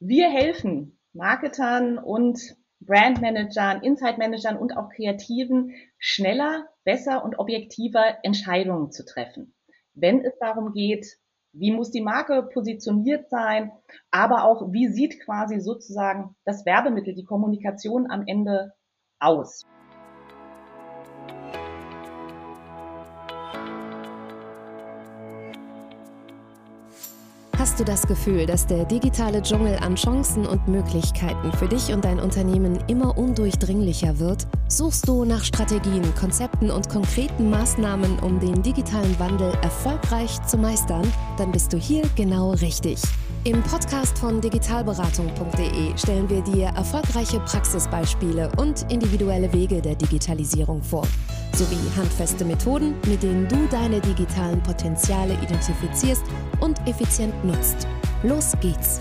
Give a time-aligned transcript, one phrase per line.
[0.00, 2.38] Wir helfen Marketern und
[2.80, 9.54] Brandmanagern, Insight-Managern und auch Kreativen schneller, besser und objektiver Entscheidungen zu treffen.
[9.94, 11.06] Wenn es darum geht,
[11.52, 13.72] wie muss die Marke positioniert sein,
[14.10, 18.74] aber auch wie sieht quasi sozusagen das Werbemittel, die Kommunikation am Ende
[19.18, 19.64] aus.
[27.76, 32.06] Hast du das Gefühl, dass der digitale Dschungel an Chancen und Möglichkeiten für dich und
[32.06, 34.46] dein Unternehmen immer undurchdringlicher wird?
[34.66, 41.06] Suchst du nach Strategien, Konzepten und konkreten Maßnahmen, um den digitalen Wandel erfolgreich zu meistern?
[41.36, 43.02] Dann bist du hier genau richtig.
[43.44, 51.06] Im Podcast von digitalberatung.de stellen wir dir erfolgreiche Praxisbeispiele und individuelle Wege der Digitalisierung vor,
[51.54, 56.24] sowie handfeste Methoden, mit denen du deine digitalen Potenziale identifizierst
[56.60, 57.86] und effizient nutzt.
[58.22, 59.00] Los geht's!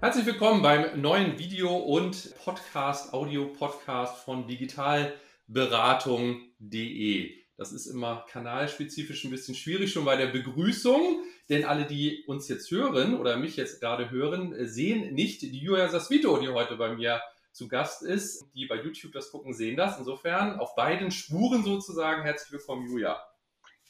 [0.00, 7.30] Herzlich willkommen beim neuen Video- und Podcast, Audio-Podcast von digitalberatung.de.
[7.56, 12.48] Das ist immer kanalspezifisch ein bisschen schwierig schon bei der Begrüßung, denn alle, die uns
[12.48, 16.94] jetzt hören oder mich jetzt gerade hören, sehen nicht die Julia Sasvito, die heute bei
[16.94, 17.20] mir
[17.52, 18.46] zu Gast ist.
[18.54, 19.98] Die bei YouTube das gucken, sehen das.
[19.98, 23.22] Insofern auf beiden Spuren sozusagen herzlich willkommen, Julia.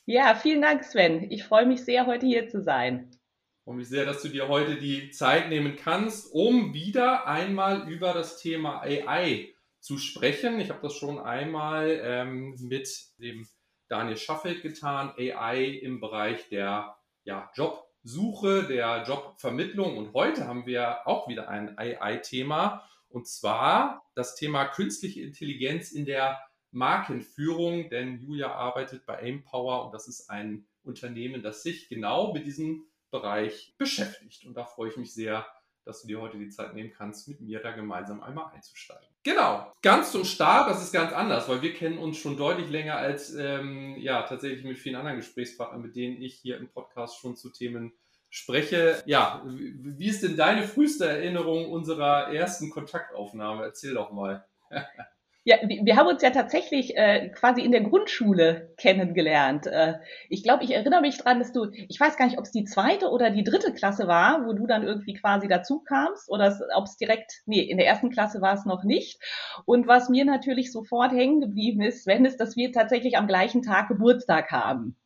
[0.07, 1.31] Ja, vielen Dank, Sven.
[1.31, 3.11] Ich freue mich sehr, heute hier zu sein.
[3.13, 7.89] Ich freue mich sehr, dass du dir heute die Zeit nehmen kannst, um wieder einmal
[7.89, 10.59] über das Thema AI zu sprechen.
[10.59, 13.47] Ich habe das schon einmal ähm, mit dem
[13.87, 19.97] Daniel Schaffeld getan, AI im Bereich der ja, Jobsuche, der Jobvermittlung.
[19.97, 22.89] Und heute haben wir auch wieder ein AI-Thema.
[23.09, 27.91] Und zwar das Thema künstliche Intelligenz in der Markenführung.
[27.91, 32.87] Denn Julia arbeitet bei Aimpower und das ist ein Unternehmen, das sich genau mit diesem
[33.11, 34.47] Bereich beschäftigt.
[34.47, 35.47] Und da freue ich mich sehr,
[35.85, 39.09] dass du dir heute die Zeit nehmen kannst, mit mir da gemeinsam einmal einzusteigen.
[39.25, 42.97] Genau, ganz zum Start, das ist ganz anders, weil wir kennen uns schon deutlich länger
[42.97, 47.37] als ähm, ja tatsächlich mit vielen anderen Gesprächspartnern, mit denen ich hier im Podcast schon
[47.37, 47.93] zu Themen
[48.31, 49.03] spreche.
[49.07, 53.63] Ja, wie ist denn deine früheste Erinnerung unserer ersten Kontaktaufnahme?
[53.63, 54.45] Erzähl doch mal.
[55.45, 59.67] Ja, wir haben uns ja tatsächlich äh, quasi in der Grundschule kennengelernt.
[59.67, 59.95] Äh,
[60.29, 62.65] ich glaube, ich erinnere mich dran, dass du, ich weiß gar nicht, ob es die
[62.65, 66.85] zweite oder die dritte Klasse war, wo du dann irgendwie quasi dazu kamst oder ob
[66.85, 69.21] es direkt, nee, in der ersten Klasse war es noch nicht.
[69.65, 73.63] Und was mir natürlich sofort hängen geblieben ist, wenn es, dass wir tatsächlich am gleichen
[73.63, 74.97] Tag Geburtstag haben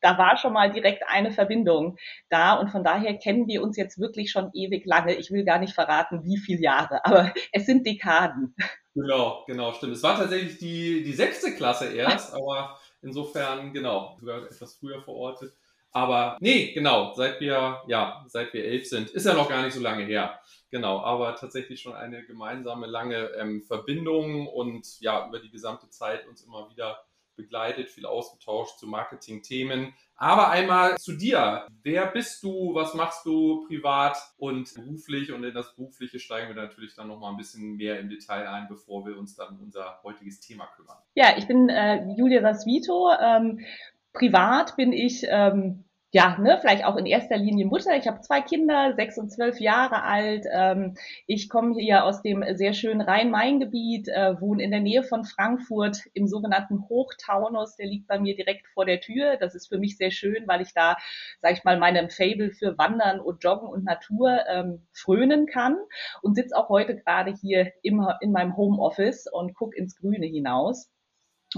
[0.00, 1.96] da war schon mal direkt eine Verbindung
[2.28, 5.14] da und von daher kennen wir uns jetzt wirklich schon ewig lange.
[5.14, 8.56] Ich will gar nicht verraten, wie viele Jahre, aber es sind Dekaden.
[8.94, 9.94] Genau, genau, stimmt.
[9.94, 15.54] Es war tatsächlich die, die sechste Klasse erst, aber insofern, genau, sogar etwas früher verortet.
[15.92, 19.74] Aber nee, genau, seit wir, ja, seit wir elf sind, ist ja noch gar nicht
[19.74, 20.40] so lange her.
[20.70, 26.26] Genau, aber tatsächlich schon eine gemeinsame lange ähm, Verbindung und ja, über die gesamte Zeit
[26.26, 27.04] uns immer wieder
[27.36, 29.94] begleitet, viel ausgetauscht zu Marketing-Themen.
[30.22, 31.66] Aber einmal zu dir.
[31.82, 32.76] Wer bist du?
[32.76, 35.32] Was machst du privat und beruflich?
[35.32, 38.68] Und in das Berufliche steigen wir natürlich dann nochmal ein bisschen mehr im Detail ein,
[38.68, 40.96] bevor wir uns dann unser heutiges Thema kümmern.
[41.14, 43.10] Ja, ich bin äh, Julia Rasvito.
[43.20, 43.66] Ähm,
[44.12, 45.82] privat bin ich ähm,
[46.14, 47.96] ja, ne, vielleicht auch in erster Linie Mutter.
[47.96, 50.44] Ich habe zwei Kinder, sechs und zwölf Jahre alt.
[50.52, 50.94] Ähm,
[51.26, 56.02] ich komme hier aus dem sehr schönen Rhein-Main-Gebiet, äh, wohne in der Nähe von Frankfurt
[56.12, 57.76] im sogenannten Hochtaunus.
[57.76, 59.38] Der liegt bei mir direkt vor der Tür.
[59.38, 60.96] Das ist für mich sehr schön, weil ich da,
[61.40, 65.78] sage ich mal, meinem Fable für Wandern und Joggen und Natur ähm, frönen kann
[66.20, 70.90] und sitze auch heute gerade hier im, in meinem Homeoffice und guck ins Grüne hinaus.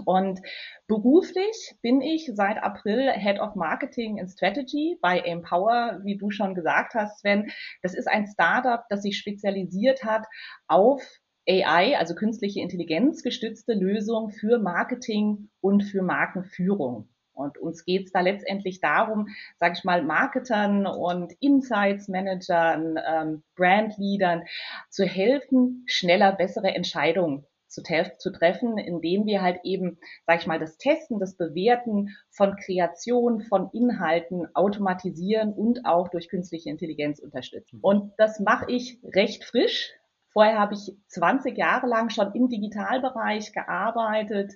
[0.05, 0.41] Und
[0.87, 6.55] beruflich bin ich seit April Head of Marketing and Strategy bei Empower, wie du schon
[6.55, 7.51] gesagt hast, Sven.
[7.83, 10.27] Das ist ein Startup, das sich spezialisiert hat
[10.67, 11.03] auf
[11.49, 17.09] AI, also künstliche Intelligenz gestützte Lösungen für Marketing und für Markenführung.
[17.33, 19.29] Und uns geht es da letztendlich darum,
[19.59, 24.45] sage ich mal, Marketern und Insights-Managern, ähm, Brandleadern
[24.89, 27.83] zu helfen, schneller bessere Entscheidungen zu,
[28.19, 33.43] zu treffen, indem wir halt eben, sag ich mal, das Testen, das Bewerten von Kreation,
[33.43, 37.79] von Inhalten automatisieren und auch durch künstliche Intelligenz unterstützen.
[37.83, 39.93] Und das mache ich recht frisch.
[40.33, 44.53] Vorher habe ich 20 Jahre lang schon im Digitalbereich gearbeitet,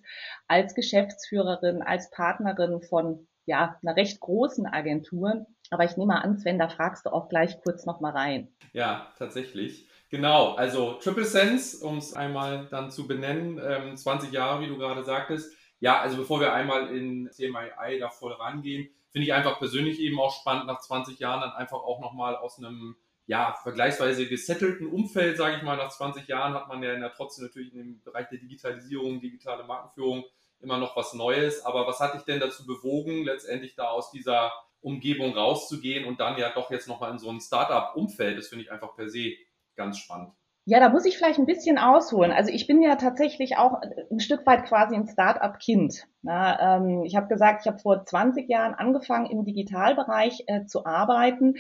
[0.49, 5.47] als Geschäftsführerin, als Partnerin von ja, einer recht großen Agentur.
[5.71, 8.49] Aber ich nehme an, Sven, da fragst du auch gleich kurz noch mal rein.
[8.73, 9.88] Ja, tatsächlich.
[10.11, 14.79] Genau, also Triple Sense, um es einmal dann zu benennen, ähm, 20 Jahre, wie du
[14.79, 15.53] gerade sagtest.
[15.81, 20.19] Ja, also bevor wir einmal in AI da voll rangehen, finde ich einfach persönlich eben
[20.19, 22.97] auch spannend, nach 20 Jahren dann einfach auch nochmal aus einem
[23.27, 27.45] ja, vergleichsweise gesettelten Umfeld, sage ich mal, nach 20 Jahren hat man ja, ja trotzdem
[27.45, 30.25] natürlich in dem Bereich der Digitalisierung, digitale Markenführung
[30.61, 31.65] immer noch was Neues.
[31.67, 34.51] Aber was hat dich denn dazu bewogen, letztendlich da aus dieser
[34.81, 38.39] Umgebung rauszugehen und dann ja doch jetzt nochmal in so ein Startup-Umfeld?
[38.39, 39.35] Das finde ich einfach per se
[39.79, 40.33] ganz spannend.
[40.71, 42.31] Ja, da muss ich vielleicht ein bisschen ausholen.
[42.31, 43.81] Also ich bin ja tatsächlich auch
[44.11, 46.07] ein Stück weit quasi ein Start-up-Kind.
[46.29, 51.55] Ähm, ich habe gesagt, ich habe vor 20 Jahren angefangen im Digitalbereich äh, zu arbeiten,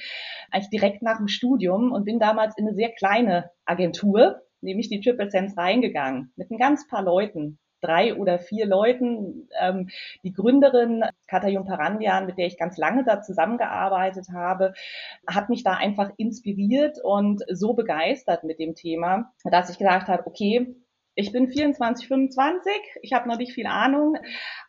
[0.50, 5.00] eigentlich direkt nach dem Studium und bin damals in eine sehr kleine Agentur, nämlich die
[5.00, 9.48] Triple Sense, reingegangen mit ein ganz paar Leuten drei oder vier Leuten.
[9.60, 9.88] Ähm,
[10.22, 14.74] die Gründerin Katayun Parandian, mit der ich ganz lange da zusammengearbeitet habe,
[15.26, 20.26] hat mich da einfach inspiriert und so begeistert mit dem Thema, dass ich gesagt habe,
[20.26, 20.74] okay,
[21.18, 22.72] ich bin 24, 25,
[23.02, 24.16] ich habe noch nicht viel Ahnung,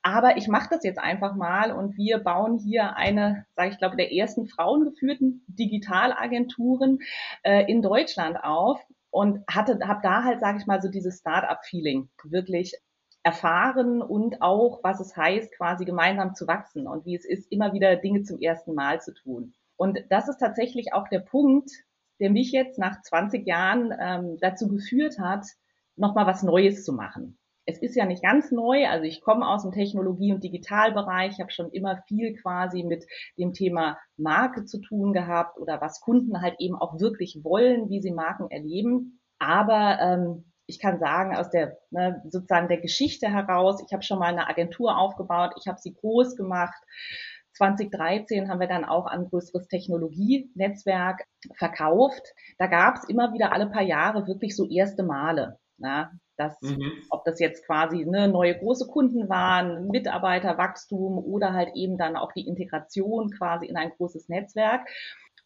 [0.01, 3.97] aber ich mache das jetzt einfach mal und wir bauen hier eine, sage ich glaube,
[3.97, 6.99] der ersten frauengeführten Digitalagenturen
[7.43, 11.65] äh, in Deutschland auf und hatte habe da halt sage ich mal so dieses Start-up
[11.65, 12.73] Feeling wirklich
[13.29, 17.73] erfahren und auch, was es heißt, quasi gemeinsam zu wachsen und wie es ist, immer
[17.73, 19.53] wieder Dinge zum ersten Mal zu tun.
[19.77, 21.69] Und das ist tatsächlich auch der Punkt,
[22.19, 25.45] der mich jetzt nach 20 Jahren ähm, dazu geführt hat,
[25.95, 27.37] nochmal was Neues zu machen.
[27.65, 31.51] Es ist ja nicht ganz neu, also ich komme aus dem Technologie- und Digitalbereich, habe
[31.51, 33.05] schon immer viel quasi mit
[33.37, 38.01] dem Thema Marke zu tun gehabt oder was Kunden halt eben auch wirklich wollen, wie
[38.01, 39.21] sie Marken erleben.
[39.37, 44.19] Aber ähm, ich kann sagen, aus der ne, sozusagen der Geschichte heraus, ich habe schon
[44.19, 46.81] mal eine Agentur aufgebaut, ich habe sie groß gemacht.
[47.53, 51.25] 2013 haben wir dann auch ein größeres Technologienetzwerk
[51.55, 52.21] verkauft.
[52.57, 55.59] Da gab es immer wieder alle paar Jahre wirklich so erste Male.
[55.77, 56.91] Na, das, mhm.
[57.09, 62.31] ob das jetzt quasi ne, neue große Kunden waren, Mitarbeiterwachstum oder halt eben dann auch
[62.31, 64.87] die Integration quasi in ein großes Netzwerk.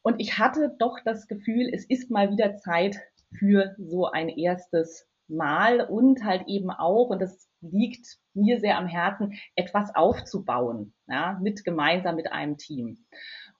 [0.03, 2.99] Und ich hatte doch das Gefühl, es ist mal wieder Zeit
[3.37, 8.87] für so ein erstes Mal und halt eben auch, und das liegt mir sehr am
[8.87, 13.05] Herzen, etwas aufzubauen, ja, mit gemeinsam mit einem Team.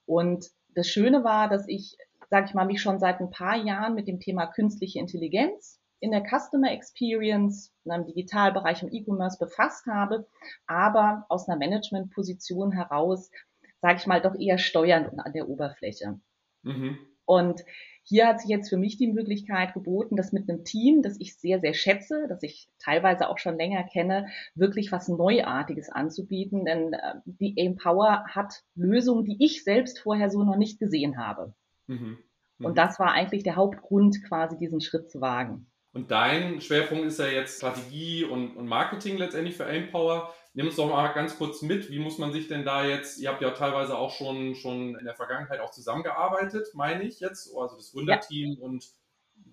[0.06, 1.98] Und das Schöne war, dass ich,
[2.30, 6.12] sage ich mal, mich schon seit ein paar Jahren mit dem Thema künstliche Intelligenz in
[6.12, 10.28] der Customer Experience, in einem Digitalbereich im E-Commerce befasst habe,
[10.68, 13.31] aber aus einer Managementposition heraus,
[13.81, 16.20] sage ich mal, doch eher steuernd an der Oberfläche.
[16.64, 16.98] Mhm.
[17.24, 17.64] Und
[18.03, 21.38] hier hat sich jetzt für mich die Möglichkeit geboten, das mit einem Team, das ich
[21.38, 26.65] sehr, sehr schätze, das ich teilweise auch schon länger kenne, wirklich was Neuartiges anzubieten.
[26.65, 31.53] Denn äh, die Empower hat Lösungen, die ich selbst vorher so noch nicht gesehen habe.
[31.88, 32.17] Mhm.
[32.57, 32.65] Mhm.
[32.65, 35.67] Und das war eigentlich der Hauptgrund, quasi diesen Schritt zu wagen.
[35.94, 40.34] Und dein Schwerpunkt ist ja jetzt Strategie und, und Marketing letztendlich für Empower.
[40.56, 41.92] Nimm uns doch mal ganz kurz mit.
[41.92, 45.06] Wie muss man sich denn da jetzt, ihr habt ja teilweise auch schon, schon in
[45.06, 48.66] der Vergangenheit auch zusammengearbeitet, meine ich jetzt, also das Gründerteam ja.
[48.66, 48.90] und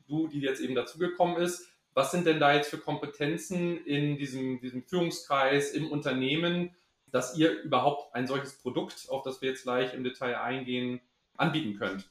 [0.09, 1.69] du, die jetzt eben dazugekommen ist.
[1.93, 6.75] Was sind denn da jetzt für Kompetenzen in diesem, diesem Führungskreis im Unternehmen,
[7.07, 11.01] dass ihr überhaupt ein solches Produkt, auf das wir jetzt gleich im Detail eingehen,
[11.37, 12.09] anbieten könnt?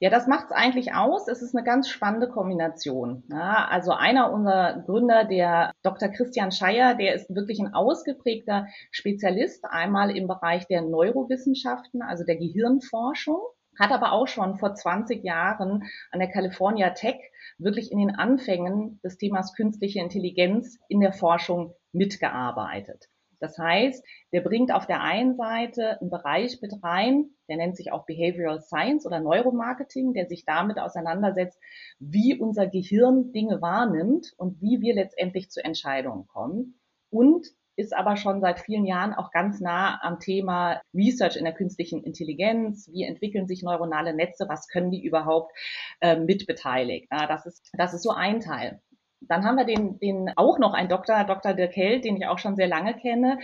[0.00, 1.26] Ja, das macht es eigentlich aus.
[1.26, 3.24] Es ist eine ganz spannende Kombination.
[3.30, 6.08] Ja, also einer unserer Gründer, der Dr.
[6.08, 12.36] Christian Scheier, der ist wirklich ein ausgeprägter Spezialist, einmal im Bereich der Neurowissenschaften, also der
[12.36, 13.40] Gehirnforschung,
[13.76, 17.18] hat aber auch schon vor 20 Jahren an der California Tech
[17.58, 23.08] wirklich in den Anfängen des Themas künstliche Intelligenz in der Forschung mitgearbeitet.
[23.40, 27.92] Das heißt, der bringt auf der einen Seite einen Bereich mit rein, der nennt sich
[27.92, 31.58] auch Behavioral Science oder Neuromarketing, der sich damit auseinandersetzt,
[31.98, 36.80] wie unser Gehirn Dinge wahrnimmt und wie wir letztendlich zu Entscheidungen kommen.
[37.10, 37.46] Und
[37.78, 42.02] ist aber schon seit vielen Jahren auch ganz nah am Thema Research in der künstlichen
[42.02, 42.90] Intelligenz.
[42.92, 44.46] Wie entwickeln sich neuronale Netze?
[44.48, 45.52] Was können die überhaupt
[46.00, 47.06] äh, mitbeteiligt?
[47.08, 48.82] Das ist, das ist so ein Teil.
[49.20, 51.52] Dann haben wir den, den auch noch ein Doktor, Dr.
[51.52, 53.38] Dirk Held, den ich auch schon sehr lange kenne,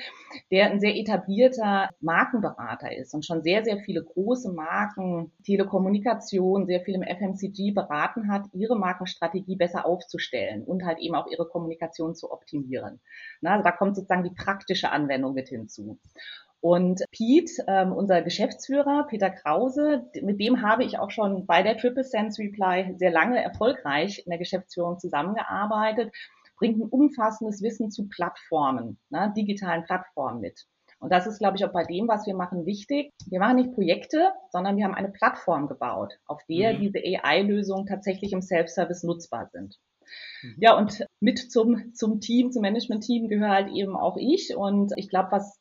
[0.51, 6.81] der ein sehr etablierter Markenberater ist und schon sehr, sehr viele große Marken, Telekommunikation, sehr
[6.81, 12.15] viel im FMCG beraten hat, ihre Markenstrategie besser aufzustellen und halt eben auch ihre Kommunikation
[12.15, 13.01] zu optimieren.
[13.41, 15.99] Na, also da kommt sozusagen die praktische Anwendung mit hinzu.
[16.65, 21.77] Und Pete, ähm, unser Geschäftsführer, Peter Krause, mit dem habe ich auch schon bei der
[21.77, 26.11] Triple Sense Reply sehr lange erfolgreich in der Geschäftsführung zusammengearbeitet,
[26.57, 30.65] bringt ein umfassendes Wissen zu Plattformen, ne, digitalen Plattformen mit.
[31.01, 33.13] Und das ist, glaube ich, auch bei dem, was wir machen, wichtig.
[33.27, 36.81] Wir machen nicht Projekte, sondern wir haben eine Plattform gebaut, auf der mhm.
[36.81, 39.77] diese AI-Lösungen tatsächlich im Self-Service nutzbar sind.
[40.43, 40.57] Mhm.
[40.61, 44.57] Ja, und mit zum, zum Team, zum Management-Team gehöre halt eben auch ich.
[44.57, 45.61] Und ich glaube, was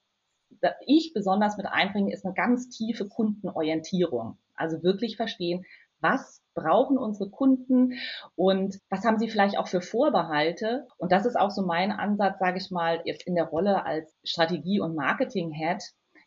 [0.86, 4.38] ich besonders mit einbringe, ist eine ganz tiefe Kundenorientierung.
[4.56, 5.66] Also wirklich verstehen,
[6.00, 7.94] was brauchen unsere Kunden
[8.36, 10.88] und was haben sie vielleicht auch für Vorbehalte.
[10.98, 14.16] Und das ist auch so mein Ansatz, sage ich mal, jetzt in der Rolle als
[14.24, 15.82] Strategie- und Marketing-Head,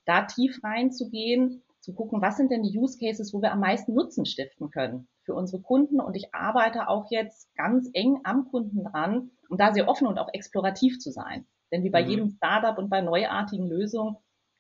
[0.05, 3.95] da tief reinzugehen, zu gucken, was sind denn die Use Cases, wo wir am meisten
[3.95, 6.00] Nutzen stiften können für unsere Kunden.
[6.00, 10.19] Und ich arbeite auch jetzt ganz eng am Kunden dran, um da sehr offen und
[10.19, 11.47] auch explorativ zu sein.
[11.71, 12.11] Denn wie bei mhm.
[12.11, 14.16] jedem Startup und bei neuartigen Lösungen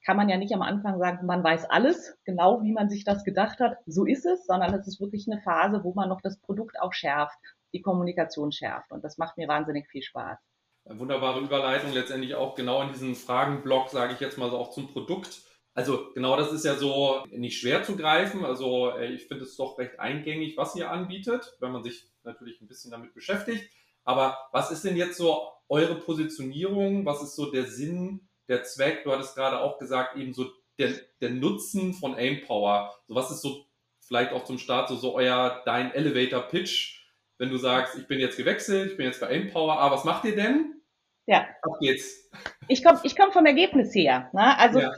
[0.06, 3.24] kann man ja nicht am Anfang sagen, man weiß alles, genau wie man sich das
[3.24, 3.78] gedacht hat.
[3.86, 6.92] So ist es, sondern es ist wirklich eine Phase, wo man noch das Produkt auch
[6.92, 7.36] schärft,
[7.74, 8.92] die Kommunikation schärft.
[8.92, 10.38] Und das macht mir wahnsinnig viel Spaß.
[10.84, 14.86] Wunderbare Überleitung letztendlich auch genau in diesen Fragenblock, sage ich jetzt mal so auch zum
[14.86, 15.42] Produkt.
[15.74, 18.44] Also genau das ist ja so nicht schwer zu greifen.
[18.44, 22.60] Also äh, ich finde es doch recht eingängig, was ihr anbietet, wenn man sich natürlich
[22.60, 23.68] ein bisschen damit beschäftigt.
[24.04, 27.04] Aber was ist denn jetzt so eure Positionierung?
[27.04, 30.46] Was ist so der Sinn der Zweck, du hattest gerade auch gesagt, eben so
[30.78, 32.94] der, der Nutzen von Aimpower.
[33.06, 33.66] So was ist so
[34.00, 37.04] vielleicht auch zum Start so, so euer, dein Elevator Pitch,
[37.38, 40.24] wenn du sagst, ich bin jetzt gewechselt, ich bin jetzt bei Aimpower, aber was macht
[40.24, 40.80] ihr denn?
[41.26, 41.46] Ja.
[41.62, 42.30] Ab geht's.
[42.68, 44.30] Ich komme ich komm vom Ergebnis her.
[44.32, 44.58] Ne?
[44.58, 44.92] Also ja.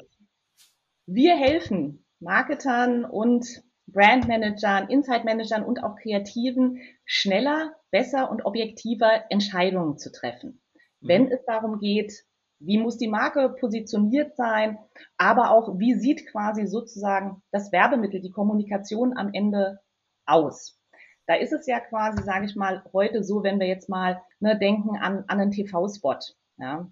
[1.06, 3.46] wir helfen Marketern und
[3.86, 10.60] Brandmanagern, Insight Managern und auch Kreativen schneller, besser und objektiver Entscheidungen zu treffen.
[11.00, 11.08] Mhm.
[11.08, 12.12] Wenn es darum geht,
[12.60, 14.78] wie muss die Marke positioniert sein?
[15.16, 19.80] Aber auch, wie sieht quasi sozusagen das Werbemittel, die Kommunikation am Ende
[20.26, 20.78] aus?
[21.26, 24.58] Da ist es ja quasi, sage ich mal, heute so, wenn wir jetzt mal ne,
[24.58, 26.18] denken an, an einen TV-Spot.
[26.56, 26.90] Ja,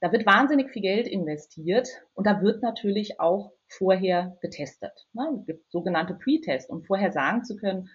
[0.00, 5.06] da wird wahnsinnig viel Geld investiert und da wird natürlich auch vorher getestet.
[5.12, 5.36] Ne?
[5.38, 7.90] Es gibt sogenannte Pre-Test, um vorher sagen zu können,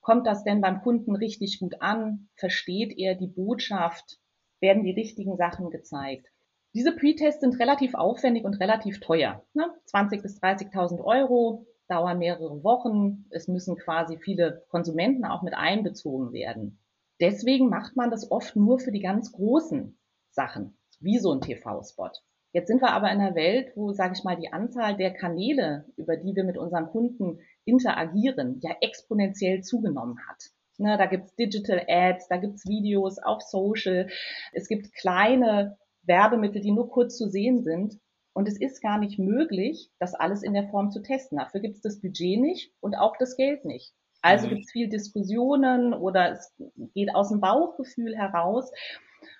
[0.00, 2.28] kommt das denn beim Kunden richtig gut an?
[2.36, 4.19] Versteht er die Botschaft?
[4.60, 6.26] Werden die richtigen Sachen gezeigt.
[6.74, 9.42] Diese Pre-Tests sind relativ aufwendig und relativ teuer.
[9.54, 9.72] Ne?
[9.92, 13.26] 20.000 bis 30.000 Euro, dauern mehrere Wochen.
[13.30, 16.78] Es müssen quasi viele Konsumenten auch mit einbezogen werden.
[17.20, 19.98] Deswegen macht man das oft nur für die ganz großen
[20.30, 22.10] Sachen, wie so ein TV-Spot.
[22.52, 25.84] Jetzt sind wir aber in einer Welt, wo, sage ich mal, die Anzahl der Kanäle,
[25.96, 30.50] über die wir mit unseren Kunden interagieren, ja exponentiell zugenommen hat.
[30.80, 34.08] Ne, da gibt's Digital Ads, da gibt's Videos auf Social.
[34.52, 38.00] Es gibt kleine Werbemittel, die nur kurz zu sehen sind.
[38.32, 41.36] Und es ist gar nicht möglich, das alles in der Form zu testen.
[41.36, 43.92] Dafür gibt's das Budget nicht und auch das Geld nicht.
[44.22, 44.50] Also mhm.
[44.50, 46.54] gibt's viel Diskussionen oder es
[46.94, 48.70] geht aus dem Bauchgefühl heraus.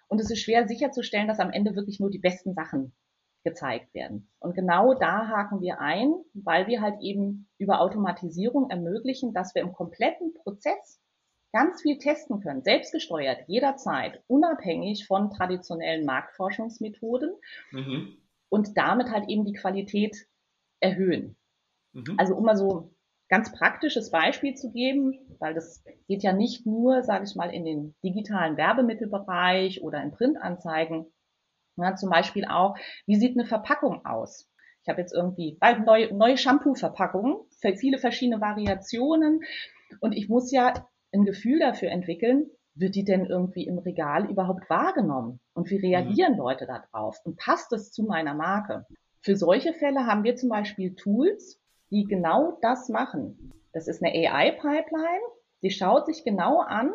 [0.08, 2.92] Und es ist schwer sicherzustellen, dass am Ende wirklich nur die besten Sachen
[3.44, 4.28] gezeigt werden.
[4.40, 9.62] Und genau da haken wir ein, weil wir halt eben über Automatisierung ermöglichen, dass wir
[9.62, 11.00] im kompletten Prozess
[11.52, 17.34] ganz viel testen können, selbstgesteuert, jederzeit, unabhängig von traditionellen Marktforschungsmethoden
[17.72, 18.16] mhm.
[18.48, 20.28] und damit halt eben die Qualität
[20.80, 21.36] erhöhen.
[21.92, 22.14] Mhm.
[22.18, 22.94] Also um mal so
[23.28, 27.64] ganz praktisches Beispiel zu geben, weil das geht ja nicht nur, sage ich mal, in
[27.64, 31.06] den digitalen Werbemittelbereich oder in Printanzeigen,
[31.76, 32.76] ja, zum Beispiel auch,
[33.06, 34.48] wie sieht eine Verpackung aus?
[34.82, 37.36] Ich habe jetzt irgendwie neue, neue Shampoo-Verpackungen,
[37.76, 39.42] viele verschiedene Variationen
[40.00, 40.74] und ich muss ja
[41.12, 45.40] ein Gefühl dafür entwickeln, wird die denn irgendwie im Regal überhaupt wahrgenommen?
[45.54, 46.38] Und wie reagieren mhm.
[46.38, 47.18] Leute darauf?
[47.24, 48.86] Und passt es zu meiner Marke?
[49.22, 53.52] Für solche Fälle haben wir zum Beispiel Tools, die genau das machen.
[53.72, 55.20] Das ist eine AI-Pipeline,
[55.62, 56.90] die schaut sich genau an,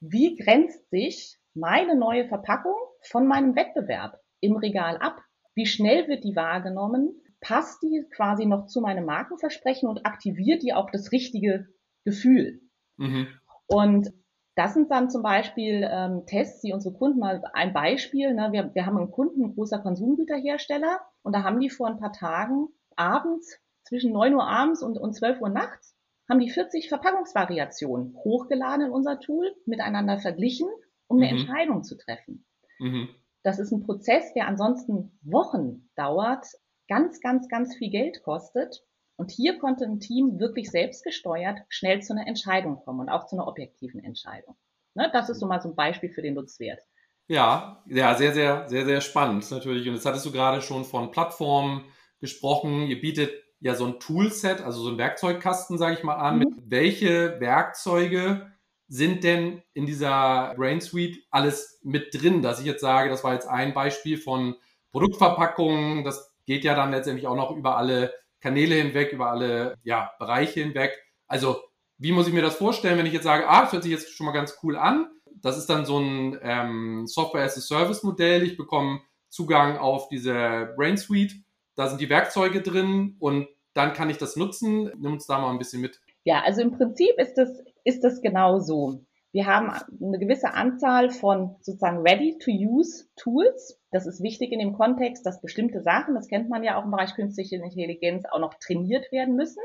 [0.00, 5.20] wie grenzt sich meine neue Verpackung von meinem Wettbewerb im Regal ab?
[5.54, 7.20] Wie schnell wird die wahrgenommen?
[7.40, 11.68] Passt die quasi noch zu meinem Markenversprechen und aktiviert die auch das richtige
[12.04, 12.60] Gefühl?
[12.96, 13.28] Mhm.
[13.68, 14.12] Und
[14.56, 18.34] das sind dann zum Beispiel ähm, Tests, die unsere Kunden mal ein Beispiel.
[18.34, 21.98] Ne, wir, wir haben einen Kunden, ein großer Konsumgüterhersteller, und da haben die vor ein
[21.98, 25.94] paar Tagen abends zwischen 9 Uhr abends und, und 12 Uhr nachts
[26.28, 30.68] haben die 40 Verpackungsvariationen hochgeladen in unser Tool, miteinander verglichen,
[31.06, 31.38] um eine mhm.
[31.38, 32.44] Entscheidung zu treffen.
[32.78, 33.08] Mhm.
[33.42, 36.46] Das ist ein Prozess, der ansonsten Wochen dauert,
[36.88, 38.84] ganz, ganz, ganz viel Geld kostet
[39.18, 43.36] und hier konnte ein Team wirklich selbstgesteuert schnell zu einer Entscheidung kommen und auch zu
[43.36, 44.56] einer objektiven Entscheidung.
[44.94, 46.80] Ne, das ist so mal so ein Beispiel für den Nutzwert.
[47.26, 49.86] Ja, ja, sehr, sehr, sehr, sehr spannend natürlich.
[49.88, 51.84] Und jetzt hattest du gerade schon von Plattformen
[52.20, 52.86] gesprochen.
[52.86, 56.38] Ihr bietet ja so ein Toolset, also so ein Werkzeugkasten, sage ich mal an.
[56.38, 56.62] Mhm.
[56.64, 58.52] welche Werkzeuge
[58.86, 62.40] sind denn in dieser Brain Suite alles mit drin?
[62.40, 64.54] Dass ich jetzt sage, das war jetzt ein Beispiel von
[64.92, 66.04] Produktverpackungen.
[66.04, 70.60] Das geht ja dann letztendlich auch noch über alle Kanäle hinweg, über alle ja, Bereiche
[70.60, 70.92] hinweg.
[71.26, 71.60] Also
[71.98, 74.14] wie muss ich mir das vorstellen, wenn ich jetzt sage, ah, das hört sich jetzt
[74.14, 75.08] schon mal ganz cool an.
[75.42, 78.42] Das ist dann so ein ähm, Software-as-a-Service-Modell.
[78.44, 81.34] Ich bekomme Zugang auf diese Brain Suite.
[81.74, 84.90] Da sind die Werkzeuge drin und dann kann ich das nutzen.
[84.98, 86.00] Nimm uns da mal ein bisschen mit.
[86.24, 89.04] Ja, also im Prinzip ist das, ist das genau so.
[89.32, 93.78] Wir haben eine gewisse Anzahl von sozusagen Ready-to-Use-Tools.
[93.90, 96.90] Das ist wichtig in dem Kontext, dass bestimmte Sachen, das kennt man ja auch im
[96.90, 99.62] Bereich künstliche Intelligenz, auch noch trainiert werden müssen.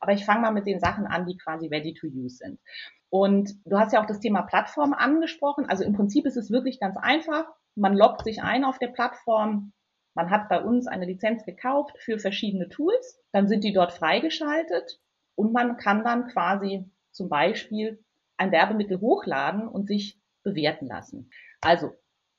[0.00, 2.60] Aber ich fange mal mit den Sachen an, die quasi Ready-to-Use sind.
[3.08, 5.66] Und du hast ja auch das Thema Plattform angesprochen.
[5.66, 7.46] Also im Prinzip ist es wirklich ganz einfach.
[7.74, 9.72] Man loggt sich ein auf der Plattform.
[10.14, 13.18] Man hat bei uns eine Lizenz gekauft für verschiedene Tools.
[13.32, 15.00] Dann sind die dort freigeschaltet
[15.34, 18.04] und man kann dann quasi zum Beispiel
[18.36, 21.30] ein Werbemittel hochladen und sich bewerten lassen.
[21.60, 21.92] Also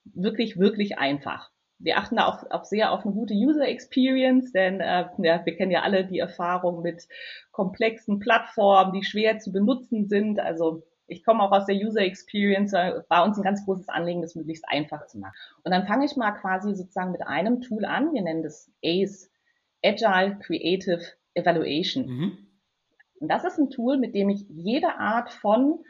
[0.06, 1.51] wirklich, wirklich einfach.
[1.80, 5.56] Wir achten da auch, auch sehr auf eine gute User Experience, denn äh, ja, wir
[5.56, 7.08] kennen ja alle die Erfahrung mit
[7.51, 10.39] komplexen Plattformen, die schwer zu benutzen sind.
[10.39, 14.22] Also ich komme auch aus der User Experience, äh, war uns ein ganz großes Anliegen,
[14.22, 15.36] das möglichst einfach zu machen.
[15.63, 18.13] Und dann fange ich mal quasi sozusagen mit einem Tool an.
[18.13, 19.30] Wir nennen das ACE,
[19.84, 21.01] Agile Creative
[21.36, 22.06] Evaluation.
[22.08, 22.47] Mhm.
[23.19, 25.83] Und das ist ein Tool, mit dem ich jede Art von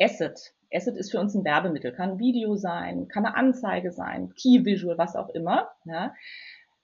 [0.00, 4.64] Asset, Asset ist für uns ein Werbemittel, kann Video sein, kann eine Anzeige sein, Key
[4.64, 5.70] Visual, was auch immer.
[5.84, 6.14] Ja.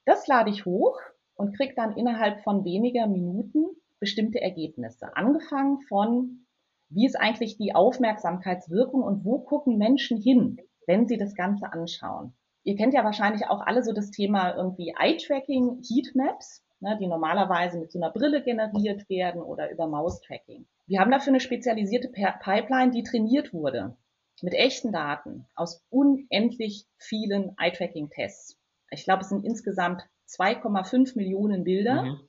[0.04, 0.98] Das lade ich hoch
[1.34, 3.66] und kriege dann innerhalb von weniger Minuten
[3.98, 5.16] bestimmte Ergebnisse.
[5.16, 6.46] Angefangen von,
[6.88, 12.32] wie ist eigentlich die Aufmerksamkeitswirkung und wo gucken Menschen hin, wenn sie das Ganze anschauen.
[12.62, 17.78] Ihr kennt ja wahrscheinlich auch alle so das Thema irgendwie Eye-Tracking, Heatmaps ne, die normalerweise
[17.78, 20.66] mit so einer Brille generiert werden oder über Maustracking.
[20.86, 23.96] Wir haben dafür eine spezialisierte Pipeline, die trainiert wurde
[24.42, 28.58] mit echten Daten aus unendlich vielen Eye-Tracking-Tests.
[28.90, 32.20] Ich glaube, es sind insgesamt 2,5 Millionen Bilder mhm.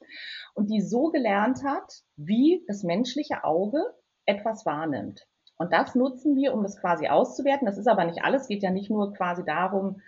[0.53, 3.81] und die so gelernt hat, wie das menschliche Auge
[4.25, 5.27] etwas wahrnimmt.
[5.57, 7.67] Und das nutzen wir, um das quasi auszuwerten.
[7.67, 8.43] Das ist aber nicht alles.
[8.43, 10.01] Es geht ja nicht nur quasi darum,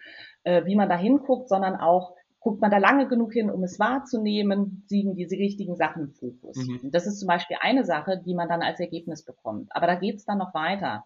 [0.43, 3.79] äh, wie man da hinguckt, sondern auch, guckt man da lange genug hin, um es
[3.79, 6.57] wahrzunehmen, liegen diese richtigen Sachen im Fokus.
[6.57, 6.91] Mhm.
[6.91, 9.69] Das ist zum Beispiel eine Sache, die man dann als Ergebnis bekommt.
[9.73, 11.05] Aber da geht es dann noch weiter.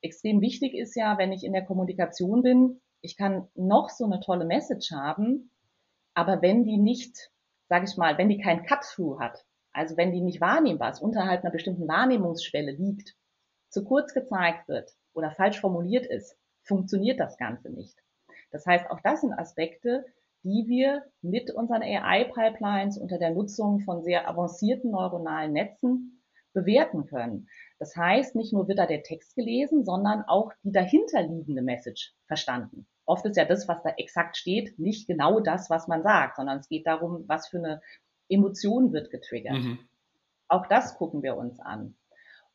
[0.00, 4.20] Extrem wichtig ist ja, wenn ich in der Kommunikation bin, ich kann noch so eine
[4.20, 5.50] tolle Message haben,
[6.14, 7.30] aber wenn die nicht,
[7.68, 11.42] sage ich mal, wenn die kein Cut-Through hat, also wenn die nicht wahrnehmbar ist, unterhalb
[11.42, 13.14] einer bestimmten Wahrnehmungsschwelle liegt,
[13.70, 17.96] zu kurz gezeigt wird oder falsch formuliert ist, funktioniert das Ganze nicht.
[18.50, 20.04] Das heißt, auch das sind Aspekte,
[20.44, 27.48] die wir mit unseren AI-Pipelines unter der Nutzung von sehr avancierten neuronalen Netzen bewerten können.
[27.78, 32.86] Das heißt, nicht nur wird da der Text gelesen, sondern auch die dahinterliegende Message verstanden.
[33.06, 36.58] Oft ist ja das, was da exakt steht, nicht genau das, was man sagt, sondern
[36.58, 37.80] es geht darum, was für eine
[38.28, 39.54] Emotion wird getriggert.
[39.54, 39.78] Mhm.
[40.48, 41.96] Auch das gucken wir uns an.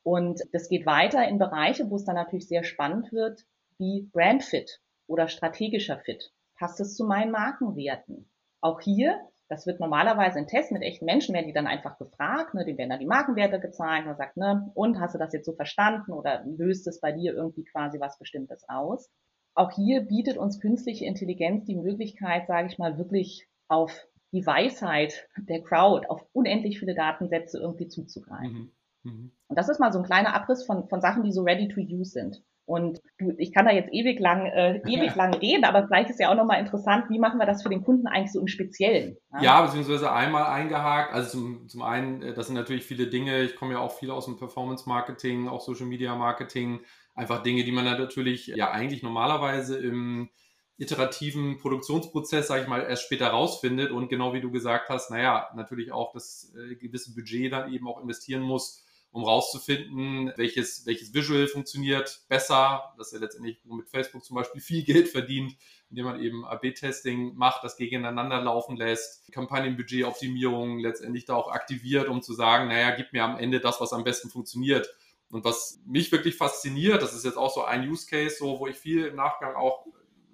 [0.03, 3.45] Und das geht weiter in Bereiche, wo es dann natürlich sehr spannend wird,
[3.77, 8.29] wie Brandfit oder strategischer Fit passt es zu meinen Markenwerten?
[8.61, 12.53] Auch hier, das wird normalerweise in Tests mit echten Menschen, werden die dann einfach gefragt,
[12.53, 15.45] ne, denen werden dann die Markenwerte gezeigt und sagt, ne, und hast du das jetzt
[15.45, 19.09] so verstanden oder löst es bei dir irgendwie quasi was Bestimmtes aus?
[19.53, 25.27] Auch hier bietet uns künstliche Intelligenz die Möglichkeit, sage ich mal, wirklich auf die Weisheit
[25.37, 28.71] der Crowd, auf unendlich viele Datensätze irgendwie zuzugreifen.
[29.03, 29.11] Mhm.
[29.11, 29.31] Mhm.
[29.47, 31.79] Und das ist mal so ein kleiner Abriss von, von Sachen, die so ready to
[31.79, 32.43] use sind.
[32.67, 36.19] Und du, ich kann da jetzt ewig lang, äh, ewig lang reden, aber vielleicht ist
[36.19, 39.15] ja auch nochmal interessant, wie machen wir das für den Kunden eigentlich so im Speziellen?
[39.35, 41.13] Ja, ja beziehungsweise einmal eingehakt.
[41.13, 43.41] Also zum, zum einen, äh, das sind natürlich viele Dinge.
[43.43, 46.81] Ich komme ja auch viel aus dem Performance Marketing, auch Social Media Marketing.
[47.15, 50.29] Einfach Dinge, die man natürlich ja eigentlich normalerweise im
[50.77, 55.47] iterativen Produktionsprozess, sage ich mal, erst später rausfindet und genau wie du gesagt hast, naja,
[55.55, 58.85] natürlich auch das äh, gewisse Budget dann eben auch investieren muss,
[59.17, 62.93] um rauszufinden, welches, welches Visual funktioniert besser.
[62.99, 65.57] Das ist ja letztendlich, womit Facebook zum Beispiel viel Geld verdient,
[65.89, 72.21] indem man eben AB-Testing macht, das gegeneinander laufen lässt, Kampagnenbudgetoptimierung letztendlich da auch aktiviert, um
[72.21, 74.87] zu sagen, naja, gib mir am Ende das, was am besten funktioniert.
[75.31, 78.67] Und was mich wirklich fasziniert, das ist jetzt auch so ein Use Case, so, wo
[78.67, 79.87] ich viel im Nachgang auch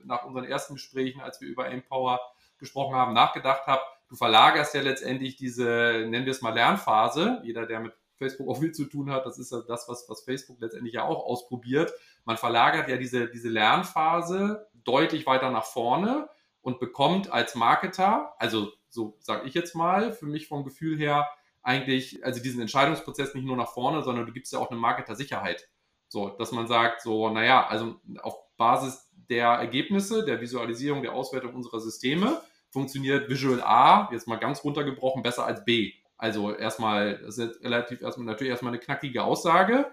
[0.03, 2.19] nach unseren ersten Gesprächen, als wir über Empower
[2.57, 3.81] gesprochen haben, nachgedacht habe.
[4.09, 7.39] Du verlagerst ja letztendlich diese, nennen wir es mal Lernphase.
[7.45, 9.25] Jeder, der mit Facebook auch viel zu tun hat.
[9.25, 11.93] Das ist ja das, was, was Facebook letztendlich ja auch ausprobiert.
[12.25, 16.29] Man verlagert ja diese, diese Lernphase deutlich weiter nach vorne
[16.61, 21.27] und bekommt als Marketer, also so sage ich jetzt mal, für mich vom Gefühl her,
[21.61, 25.69] eigentlich, also diesen Entscheidungsprozess nicht nur nach vorne, sondern du gibst ja auch eine Marketer-Sicherheit.
[26.09, 31.55] So, dass man sagt, so, naja, also auf Basis der Ergebnisse, der Visualisierung, der Auswertung
[31.55, 35.93] unserer Systeme funktioniert Visual A, jetzt mal ganz runtergebrochen, besser als B.
[36.17, 39.91] Also erstmal, das ist relativ erstmal natürlich erstmal eine knackige Aussage,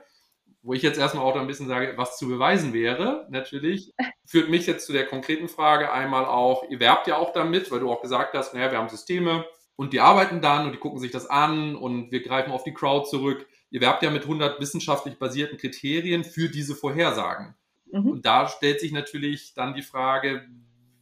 [0.62, 3.92] wo ich jetzt erstmal auch ein bisschen sage, was zu beweisen wäre, natürlich,
[4.26, 7.80] führt mich jetzt zu der konkreten Frage einmal auch, ihr werbt ja auch damit, weil
[7.80, 9.44] du auch gesagt hast, naja, wir haben Systeme,
[9.80, 12.74] und die arbeiten dann und die gucken sich das an und wir greifen auf die
[12.74, 13.48] Crowd zurück.
[13.70, 17.54] Ihr werbt ja mit 100 wissenschaftlich basierten Kriterien für diese Vorhersagen.
[17.90, 18.10] Mhm.
[18.10, 20.46] Und da stellt sich natürlich dann die Frage,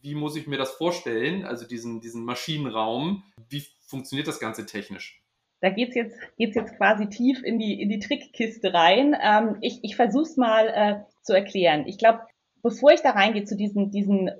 [0.01, 5.21] wie muss ich mir das vorstellen, also diesen, diesen Maschinenraum, wie funktioniert das Ganze technisch?
[5.61, 9.15] Da geht's jetzt, geht's jetzt quasi tief in die, in die Trickkiste rein.
[9.21, 11.85] Ähm, ich ich versuche es mal äh, zu erklären.
[11.85, 12.21] Ich glaube,
[12.61, 14.31] bevor ich da reingehe zu diesen, diesen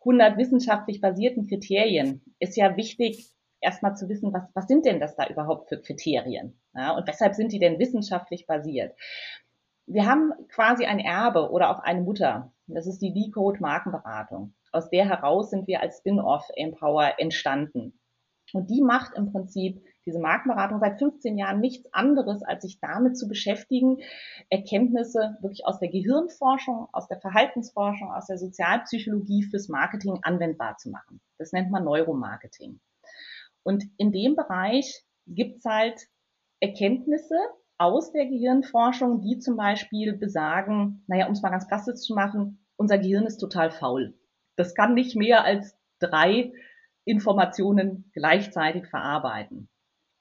[0.00, 3.30] 100 wissenschaftlich basierten Kriterien, ist ja wichtig,
[3.60, 6.60] erstmal zu wissen, was, was sind denn das da überhaupt für Kriterien?
[6.74, 8.94] Ja, und weshalb sind die denn wissenschaftlich basiert?
[9.86, 12.52] Wir haben quasi ein Erbe oder auch eine Mutter.
[12.66, 14.54] Das ist die V-Code Markenberatung.
[14.70, 17.98] Aus der heraus sind wir als Spin-off Empower entstanden.
[18.52, 23.18] Und die macht im Prinzip diese Markenberatung seit 15 Jahren nichts anderes, als sich damit
[23.18, 23.98] zu beschäftigen,
[24.48, 30.90] Erkenntnisse wirklich aus der Gehirnforschung, aus der Verhaltensforschung, aus der Sozialpsychologie fürs Marketing anwendbar zu
[30.90, 31.20] machen.
[31.36, 32.80] Das nennt man Neuromarketing.
[33.62, 36.08] Und in dem Bereich gibt's halt
[36.60, 37.36] Erkenntnisse
[37.76, 42.64] aus der Gehirnforschung, die zum Beispiel besagen, naja, um es mal ganz plastisch zu machen,
[42.76, 44.14] unser Gehirn ist total faul.
[44.56, 46.52] Das kann nicht mehr als drei
[47.08, 49.68] Informationen gleichzeitig verarbeiten.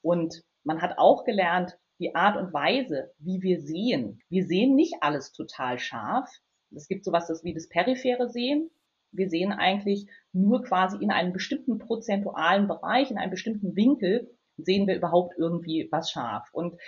[0.01, 4.21] Und man hat auch gelernt, die Art und Weise, wie wir sehen.
[4.29, 6.29] Wir sehen nicht alles total scharf.
[6.75, 8.69] Es gibt sowas wie das periphere Sehen
[9.11, 14.87] wir sehen eigentlich nur quasi in einem bestimmten prozentualen Bereich, in einem bestimmten Winkel, sehen
[14.87, 16.49] wir überhaupt irgendwie was scharf.
[16.51, 16.79] Und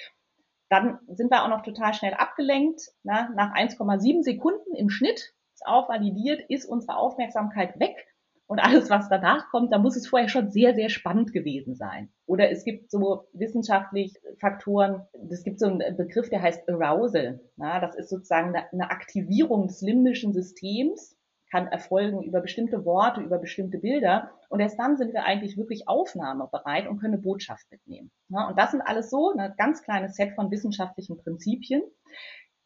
[0.70, 2.92] dann sind wir auch noch total schnell abgelenkt.
[3.04, 8.08] Na, nach 1,7 Sekunden im Schnitt, ist auch validiert, ist unsere Aufmerksamkeit weg.
[8.50, 12.10] Und alles, was danach kommt, da muss es vorher schon sehr, sehr spannend gewesen sein.
[12.26, 17.40] Oder es gibt so wissenschaftlich Faktoren, es gibt so einen Begriff, der heißt Arousal.
[17.58, 21.16] Na, das ist sozusagen eine Aktivierung des limbischen Systems
[21.52, 24.32] kann erfolgen über bestimmte Worte, über bestimmte Bilder.
[24.50, 28.12] Und erst dann sind wir eigentlich wirklich aufnahmebereit und können eine Botschaft mitnehmen.
[28.30, 31.82] Ja, und das sind alles so ein ganz kleines Set von wissenschaftlichen Prinzipien.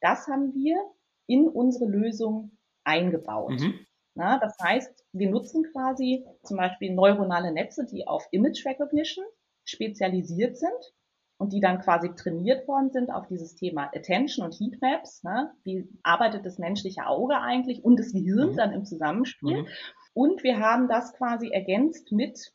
[0.01, 0.77] Das haben wir
[1.27, 3.59] in unsere Lösung eingebaut.
[3.59, 3.85] Mhm.
[4.15, 9.25] Na, das heißt, wir nutzen quasi zum Beispiel neuronale Netze, die auf Image Recognition
[9.65, 10.93] spezialisiert sind
[11.37, 15.23] und die dann quasi trainiert worden sind auf dieses Thema Attention und Heatmaps.
[15.23, 15.51] Ne?
[15.63, 18.55] Wie arbeitet das menschliche Auge eigentlich und das Gehirn mhm.
[18.55, 19.63] dann im Zusammenspiel?
[19.63, 19.67] Mhm.
[20.13, 22.53] Und wir haben das quasi ergänzt mit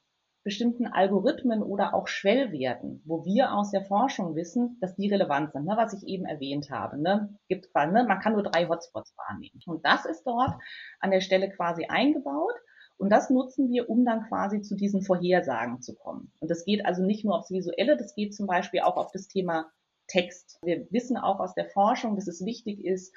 [0.48, 5.66] bestimmten Algorithmen oder auch Schwellwerten, wo wir aus der Forschung wissen, dass die relevant sind,
[5.66, 6.98] ne, was ich eben erwähnt habe.
[6.98, 9.61] Ne, gibt ne, man kann nur drei Hotspots wahrnehmen.
[9.66, 10.54] Und das ist dort
[11.00, 12.54] an der Stelle quasi eingebaut.
[12.96, 16.32] Und das nutzen wir, um dann quasi zu diesen Vorhersagen zu kommen.
[16.40, 19.28] Und das geht also nicht nur aufs Visuelle, das geht zum Beispiel auch auf das
[19.28, 19.70] Thema
[20.06, 20.58] Text.
[20.62, 23.14] Wir wissen auch aus der Forschung, dass es wichtig ist,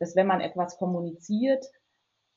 [0.00, 1.64] dass wenn man etwas kommuniziert,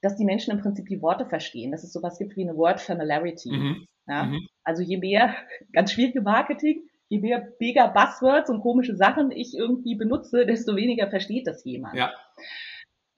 [0.02, 2.80] dass die Menschen im Prinzip die Worte verstehen, dass es sowas gibt wie eine Word
[2.80, 3.52] Familiarity.
[3.52, 3.88] Mhm.
[4.08, 4.26] Ja?
[4.26, 4.48] Mhm.
[4.64, 5.36] Also je mehr,
[5.74, 11.10] ganz schwierige Marketing, je mehr mega Buzzwords und komische Sachen ich irgendwie benutze, desto weniger
[11.10, 11.96] versteht das jemand.
[11.96, 12.12] Ja.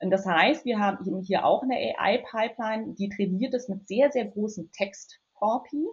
[0.02, 4.26] Und das heißt, wir haben hier auch eine AI-Pipeline, die trainiert ist mit sehr, sehr
[4.26, 5.86] großen Textkorpi,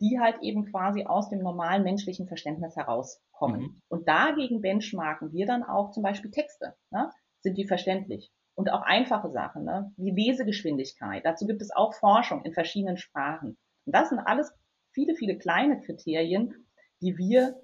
[0.00, 3.60] die halt eben quasi aus dem normalen menschlichen Verständnis herauskommen.
[3.60, 3.80] Mhm.
[3.88, 6.76] Und dagegen benchmarken wir dann auch zum Beispiel Texte.
[6.90, 7.10] Ne?
[7.40, 8.30] Sind die verständlich?
[8.56, 9.92] Und auch einfache Sachen, ne?
[9.96, 11.24] wie Lesegeschwindigkeit.
[11.24, 13.58] Dazu gibt es auch Forschung in verschiedenen Sprachen.
[13.84, 14.52] Und das sind alles
[14.92, 16.66] viele, viele kleine Kriterien,
[17.02, 17.60] die wir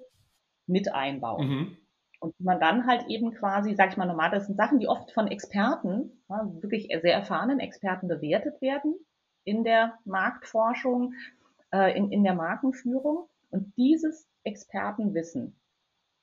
[0.67, 1.47] mit einbauen.
[1.47, 1.77] Mhm.
[2.19, 5.11] Und man dann halt eben quasi, sag ich mal normal, das sind Sachen, die oft
[5.11, 8.95] von Experten, ja, wirklich sehr erfahrenen Experten bewertet werden
[9.43, 11.15] in der Marktforschung,
[11.73, 13.27] äh, in, in der Markenführung.
[13.49, 15.59] Und dieses Expertenwissen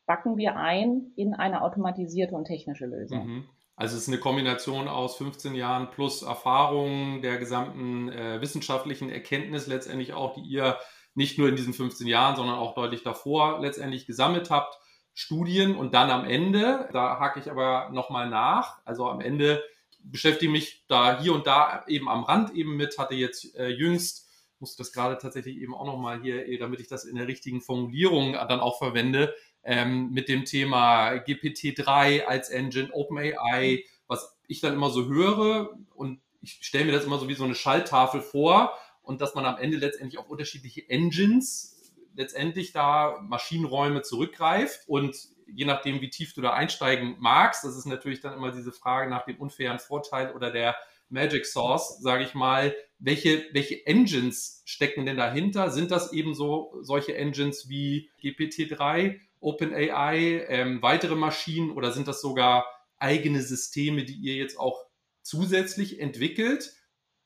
[0.06, 3.26] backen wir ein in eine automatisierte und technische Lösung.
[3.26, 3.44] Mhm.
[3.80, 9.68] Also es ist eine Kombination aus 15 Jahren plus Erfahrung der gesamten äh, wissenschaftlichen Erkenntnis
[9.68, 10.76] letztendlich auch, die ihr
[11.14, 14.78] nicht nur in diesen 15 Jahren, sondern auch deutlich davor letztendlich gesammelt habt.
[15.14, 19.64] Studien und dann am Ende, da hake ich aber nochmal nach, also am Ende
[20.02, 24.28] beschäftige mich da hier und da eben am Rand eben mit, hatte jetzt äh, jüngst,
[24.58, 28.34] musste das gerade tatsächlich eben auch nochmal hier, damit ich das in der richtigen Formulierung
[28.34, 34.90] dann auch verwende, ähm, mit dem Thema GPT-3 als Engine, OpenAI, was ich dann immer
[34.90, 35.76] so höre.
[35.94, 38.72] Und ich stelle mir das immer so wie so eine Schalltafel vor.
[39.02, 41.76] Und dass man am Ende letztendlich auf unterschiedliche Engines
[42.14, 44.80] letztendlich da Maschinenräume zurückgreift.
[44.86, 48.72] Und je nachdem, wie tief du da einsteigen magst, das ist natürlich dann immer diese
[48.72, 50.76] Frage nach dem unfairen Vorteil oder der
[51.08, 55.70] Magic Source, sage ich mal, welche, welche Engines stecken denn dahinter?
[55.70, 62.20] Sind das eben so solche Engines wie GPT-3, OpenAI, ähm, weitere Maschinen oder sind das
[62.20, 62.66] sogar
[62.98, 64.84] eigene Systeme, die ihr jetzt auch
[65.22, 66.74] zusätzlich entwickelt?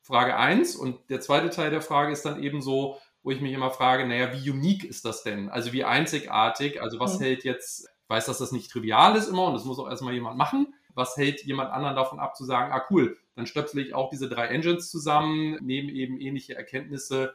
[0.02, 3.52] Frage eins Und der zweite Teil der Frage ist dann eben so, wo ich mich
[3.52, 5.48] immer frage, naja, wie unique ist das denn?
[5.48, 6.82] Also wie einzigartig?
[6.82, 7.24] Also was mhm.
[7.24, 10.12] hält jetzt, ich weiß, dass das nicht trivial ist immer und das muss auch erstmal
[10.12, 10.74] jemand machen.
[10.94, 14.28] Was hält jemand anderen davon ab zu sagen, ah cool, dann stöpsel ich auch diese
[14.28, 17.34] drei Engines zusammen, nehme eben ähnliche Erkenntnisse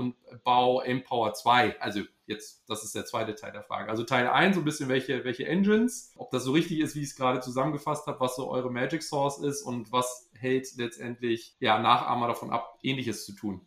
[0.00, 1.80] und baue Empower 2.
[1.80, 3.90] Also jetzt, das ist der zweite Teil der Frage.
[3.90, 7.00] Also Teil 1, so ein bisschen welche, welche Engines, ob das so richtig ist, wie
[7.00, 11.56] ich es gerade zusammengefasst habe, was so eure Magic Source ist und was hält letztendlich
[11.60, 13.60] ja, Nachahmer davon ab, ähnliches zu tun.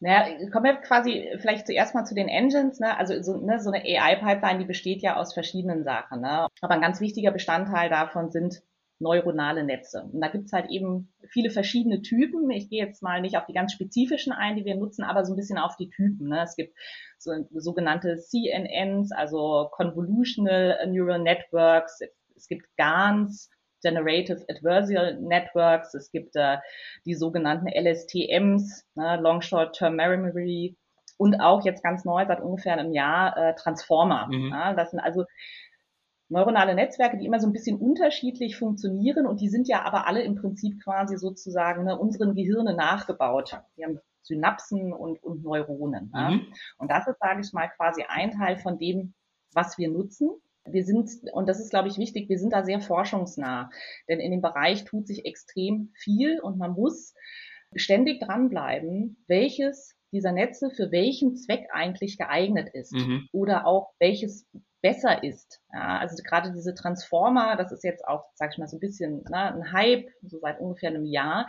[0.00, 2.80] Naja, kommen wir quasi vielleicht zuerst mal zu den Engines.
[2.80, 2.96] Ne?
[2.96, 6.20] Also so, ne, so eine AI-Pipeline, die besteht ja aus verschiedenen Sachen.
[6.20, 6.48] Ne?
[6.60, 8.62] Aber ein ganz wichtiger Bestandteil davon sind
[9.02, 10.08] neuronale Netze.
[10.12, 12.50] Und da gibt's halt eben viele verschiedene Typen.
[12.50, 15.32] Ich gehe jetzt mal nicht auf die ganz spezifischen ein, die wir nutzen, aber so
[15.32, 16.28] ein bisschen auf die Typen.
[16.28, 16.42] Ne?
[16.42, 16.74] Es gibt
[17.18, 22.00] so sogenannte CNNs, also Convolutional Neural Networks.
[22.36, 23.50] Es gibt GANs,
[23.82, 25.94] Generative Adversarial Networks.
[25.94, 26.58] Es gibt äh,
[27.04, 29.18] die sogenannten LSTMs, ne?
[29.20, 30.76] Long Short Term Memory.
[31.18, 34.28] Und auch jetzt ganz neu, seit ungefähr einem Jahr, äh, Transformer.
[34.28, 34.50] Mhm.
[34.50, 34.74] Ja?
[34.74, 35.24] Das sind also
[36.32, 40.22] neuronale Netzwerke, die immer so ein bisschen unterschiedlich funktionieren und die sind ja aber alle
[40.22, 43.56] im Prinzip quasi sozusagen ne, unseren Gehirne nachgebaut.
[43.76, 46.06] Wir haben Synapsen und, und Neuronen.
[46.06, 46.12] Mhm.
[46.14, 46.40] Ja.
[46.78, 49.14] Und das ist, sage ich mal, quasi ein Teil von dem,
[49.52, 50.30] was wir nutzen.
[50.64, 53.70] Wir sind, und das ist, glaube ich, wichtig, wir sind da sehr forschungsnah.
[54.08, 57.14] Denn in dem Bereich tut sich extrem viel und man muss
[57.74, 63.28] ständig dranbleiben, welches dieser Netze für welchen Zweck eigentlich geeignet ist mhm.
[63.32, 64.46] oder auch welches
[64.82, 65.62] besser ist.
[65.72, 69.22] Ja, also gerade diese Transformer, das ist jetzt auch, sag ich mal, so ein bisschen
[69.30, 71.46] ne, ein Hype, so seit ungefähr einem Jahr,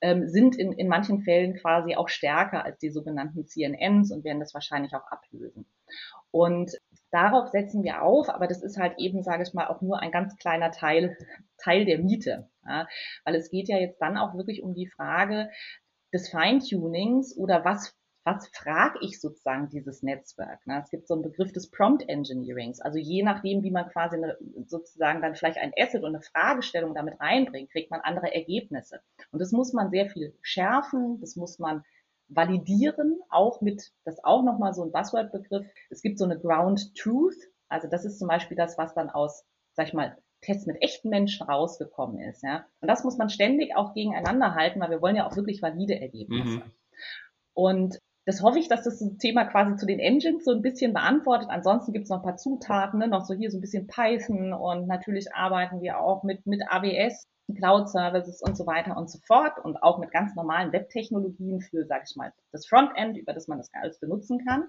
[0.00, 4.40] ähm, sind in, in manchen Fällen quasi auch stärker als die sogenannten CNNs und werden
[4.40, 5.66] das wahrscheinlich auch ablösen.
[6.30, 6.72] Und
[7.10, 10.12] darauf setzen wir auf, aber das ist halt eben, sage ich mal, auch nur ein
[10.12, 11.16] ganz kleiner Teil,
[11.56, 12.48] Teil der Miete.
[12.66, 12.86] Ja,
[13.24, 15.50] weil es geht ja jetzt dann auch wirklich um die Frage
[16.12, 17.97] des Feintunings oder was
[18.28, 20.66] was frage ich sozusagen dieses Netzwerk?
[20.66, 20.80] Ne?
[20.82, 22.80] Es gibt so einen Begriff des Prompt Engineerings.
[22.80, 24.36] Also je nachdem, wie man quasi eine,
[24.66, 29.00] sozusagen dann vielleicht ein Asset und eine Fragestellung damit reinbringt, kriegt man andere Ergebnisse.
[29.32, 31.84] Und das muss man sehr viel schärfen, das muss man
[32.28, 35.66] validieren, auch mit, das ist auch nochmal so ein Buzzword-Begriff.
[35.88, 37.36] Es gibt so eine Ground Truth.
[37.68, 41.08] Also das ist zum Beispiel das, was dann aus, sag ich mal, Tests mit echten
[41.08, 42.42] Menschen rausgekommen ist.
[42.42, 42.66] Ja?
[42.80, 45.98] Und das muss man ständig auch gegeneinander halten, weil wir wollen ja auch wirklich valide
[45.98, 46.58] Ergebnisse.
[46.58, 46.62] Mhm.
[47.54, 51.48] Und das hoffe ich, dass das Thema quasi zu den Engines so ein bisschen beantwortet.
[51.48, 53.08] Ansonsten gibt es noch ein paar Zutaten, ne?
[53.08, 57.26] noch so hier so ein bisschen Python und natürlich arbeiten wir auch mit, mit AWS,
[57.56, 61.86] Cloud Services und so weiter und so fort und auch mit ganz normalen Webtechnologien für,
[61.86, 64.64] sage ich mal, das Frontend, über das man das alles benutzen kann.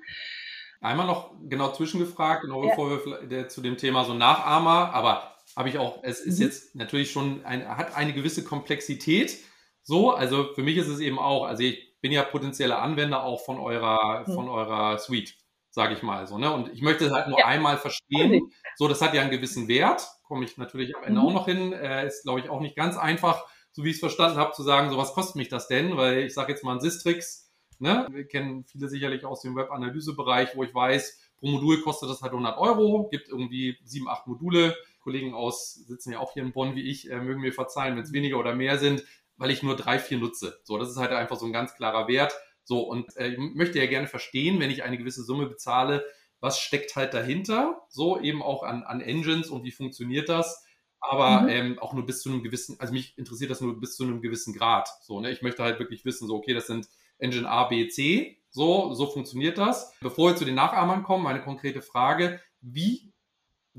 [0.80, 2.70] Einmal noch genau zwischengefragt, genau ja.
[2.70, 6.46] bevor wir zu dem Thema so Nachahmer, aber habe ich auch, es ist mhm.
[6.46, 9.38] jetzt natürlich schon, ein, hat eine gewisse Komplexität.
[9.84, 13.44] So, also für mich ist es eben auch, also ich bin ja potenzieller Anwender auch
[13.44, 14.34] von eurer, hm.
[14.34, 15.36] von eurer Suite,
[15.70, 16.38] sage ich mal so.
[16.38, 16.52] Ne?
[16.52, 17.46] Und ich möchte es halt nur ja.
[17.46, 18.52] einmal verstehen.
[18.76, 20.08] So, das hat ja einen gewissen Wert.
[20.24, 21.28] Komme ich natürlich am Ende mhm.
[21.28, 21.74] auch noch hin.
[21.74, 24.64] Äh, ist, glaube ich, auch nicht ganz einfach, so wie ich es verstanden habe, zu
[24.64, 25.98] sagen, so was kostet mich das denn?
[25.98, 28.08] Weil ich sage jetzt mal ein Sistrix, ne?
[28.10, 32.32] wir kennen viele sicherlich aus dem Web-Analyse-Bereich, wo ich weiß, pro Modul kostet das halt
[32.32, 34.76] 100 Euro, gibt irgendwie sieben, acht Module.
[35.02, 38.04] Kollegen aus sitzen ja auch hier in Bonn wie ich, äh, mögen mir verzeihen, wenn
[38.04, 39.04] es weniger oder mehr sind
[39.40, 40.60] weil ich nur drei, vier nutze.
[40.64, 42.34] So, das ist halt einfach so ein ganz klarer Wert.
[42.64, 46.06] So, und äh, ich möchte ja gerne verstehen, wenn ich eine gewisse Summe bezahle,
[46.40, 50.64] was steckt halt dahinter, so eben auch an, an Engines und wie funktioniert das.
[51.00, 51.50] Aber mhm.
[51.50, 54.22] ähm, auch nur bis zu einem gewissen, also mich interessiert das nur bis zu einem
[54.22, 54.90] gewissen Grad.
[55.02, 55.32] So, ne?
[55.32, 59.08] Ich möchte halt wirklich wissen, so, okay, das sind Engine A, B, C, so, so
[59.08, 59.94] funktioniert das.
[60.02, 63.14] Bevor wir zu den Nachahmern kommen, meine konkrete Frage, wie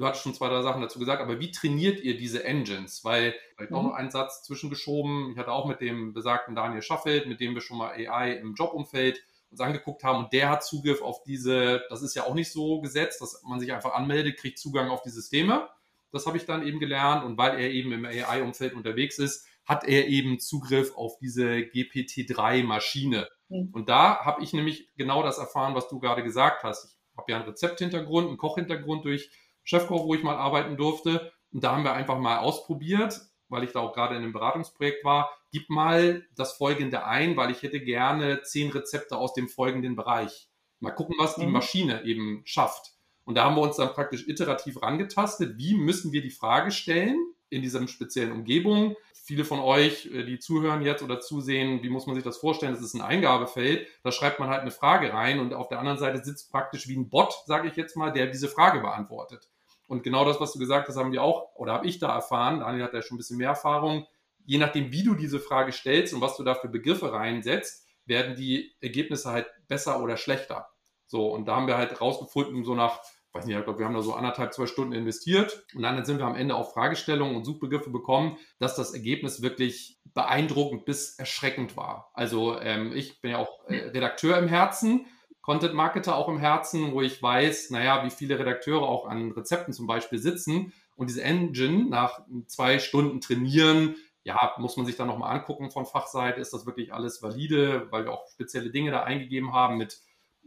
[0.00, 3.04] du hattest schon zwei, drei Sachen dazu gesagt, aber wie trainiert ihr diese Engines?
[3.04, 3.92] Weil, vielleicht noch mhm.
[3.92, 7.78] einen Satz zwischengeschoben, ich hatte auch mit dem besagten Daniel Schaffeld, mit dem wir schon
[7.78, 12.14] mal AI im Jobumfeld uns angeguckt haben und der hat Zugriff auf diese, das ist
[12.14, 15.68] ja auch nicht so gesetzt, dass man sich einfach anmeldet, kriegt Zugang auf die Systeme.
[16.12, 19.84] Das habe ich dann eben gelernt und weil er eben im AI-Umfeld unterwegs ist, hat
[19.84, 23.28] er eben Zugriff auf diese GPT-3-Maschine.
[23.48, 23.68] Mhm.
[23.72, 26.96] Und da habe ich nämlich genau das erfahren, was du gerade gesagt hast.
[27.12, 29.30] Ich habe ja einen Rezepthintergrund, einen Kochhintergrund durch
[29.64, 31.32] Chefkoch, wo ich mal arbeiten durfte.
[31.52, 35.04] Und da haben wir einfach mal ausprobiert, weil ich da auch gerade in einem Beratungsprojekt
[35.04, 35.30] war.
[35.52, 40.48] Gib mal das Folgende ein, weil ich hätte gerne zehn Rezepte aus dem folgenden Bereich.
[40.78, 41.52] Mal gucken, was die mhm.
[41.52, 42.92] Maschine eben schafft.
[43.24, 45.58] Und da haben wir uns dann praktisch iterativ rangetastet.
[45.58, 47.18] Wie müssen wir die Frage stellen
[47.50, 48.96] in dieser speziellen Umgebung?
[49.12, 52.72] Viele von euch, äh, die zuhören jetzt oder zusehen, wie muss man sich das vorstellen?
[52.72, 53.86] Das ist ein Eingabefeld.
[54.02, 56.96] Da schreibt man halt eine Frage rein und auf der anderen Seite sitzt praktisch wie
[56.96, 59.50] ein Bot, sage ich jetzt mal, der diese Frage beantwortet.
[59.86, 62.60] Und genau das, was du gesagt hast, haben wir auch, oder habe ich da erfahren,
[62.60, 64.06] Daniel hat ja schon ein bisschen mehr Erfahrung,
[64.46, 68.36] je nachdem, wie du diese Frage stellst und was du da für Begriffe reinsetzt, werden
[68.36, 70.68] die Ergebnisse halt besser oder schlechter.
[71.06, 73.00] So, und da haben wir halt rausgefunden, so nach,
[73.32, 76.18] weiß nicht, ich glaube, wir haben da so anderthalb, zwei Stunden investiert und dann sind
[76.18, 81.76] wir am Ende auf Fragestellungen und Suchbegriffe bekommen, dass das Ergebnis wirklich beeindruckend bis erschreckend
[81.76, 82.10] war.
[82.14, 85.06] Also ähm, ich bin ja auch äh, Redakteur im Herzen,
[85.42, 89.72] Content Marketer auch im Herzen, wo ich weiß, naja, wie viele Redakteure auch an Rezepten
[89.72, 95.06] zum Beispiel sitzen und diese Engine nach zwei Stunden trainieren, ja, muss man sich dann
[95.06, 99.02] nochmal angucken von Fachseite, ist das wirklich alles valide, weil wir auch spezielle Dinge da
[99.02, 99.98] eingegeben haben mit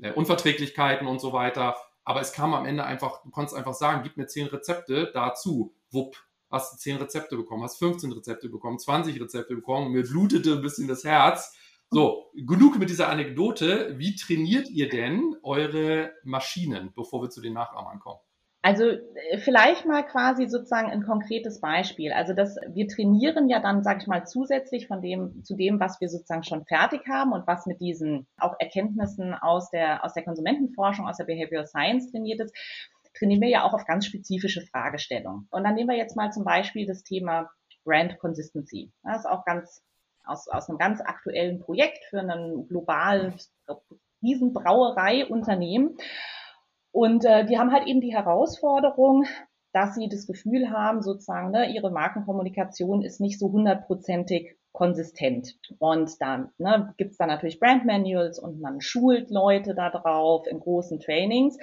[0.01, 1.75] äh, Unverträglichkeiten und so weiter.
[2.03, 5.73] Aber es kam am Ende einfach, du konntest einfach sagen, gib mir zehn Rezepte dazu.
[5.91, 6.17] Wupp,
[6.49, 10.61] hast du zehn Rezepte bekommen, hast 15 Rezepte bekommen, 20 Rezepte bekommen, mir blutete ein
[10.61, 11.55] bisschen das Herz.
[11.89, 13.95] So, genug mit dieser Anekdote.
[13.99, 18.19] Wie trainiert ihr denn eure Maschinen, bevor wir zu den Nachahmern kommen?
[18.63, 22.13] Also äh, vielleicht mal quasi sozusagen ein konkretes Beispiel.
[22.13, 25.99] Also das, wir trainieren ja dann, sage ich mal, zusätzlich von dem zu dem, was
[25.99, 30.23] wir sozusagen schon fertig haben und was mit diesen auch Erkenntnissen aus der aus der
[30.23, 32.55] Konsumentenforschung, aus der Behavioral Science trainiert ist,
[33.13, 35.45] trainieren wir ja auch auf ganz spezifische Fragestellungen.
[35.51, 37.49] Und dann nehmen wir jetzt mal zum Beispiel das Thema
[37.83, 38.93] Brand Consistency.
[39.03, 39.83] Das ist auch ganz
[40.25, 43.33] aus, aus einem ganz aktuellen Projekt für einen globalen
[44.21, 45.97] Riesenbrauereiunternehmen.
[46.93, 49.25] Und äh, die haben halt eben die Herausforderung,
[49.73, 55.57] dass sie das Gefühl haben, sozusagen, ne, ihre Markenkommunikation ist nicht so hundertprozentig konsistent.
[55.79, 60.45] Und dann ne, gibt es dann natürlich Brand Manuals und man schult Leute da drauf
[60.45, 61.57] in großen Trainings.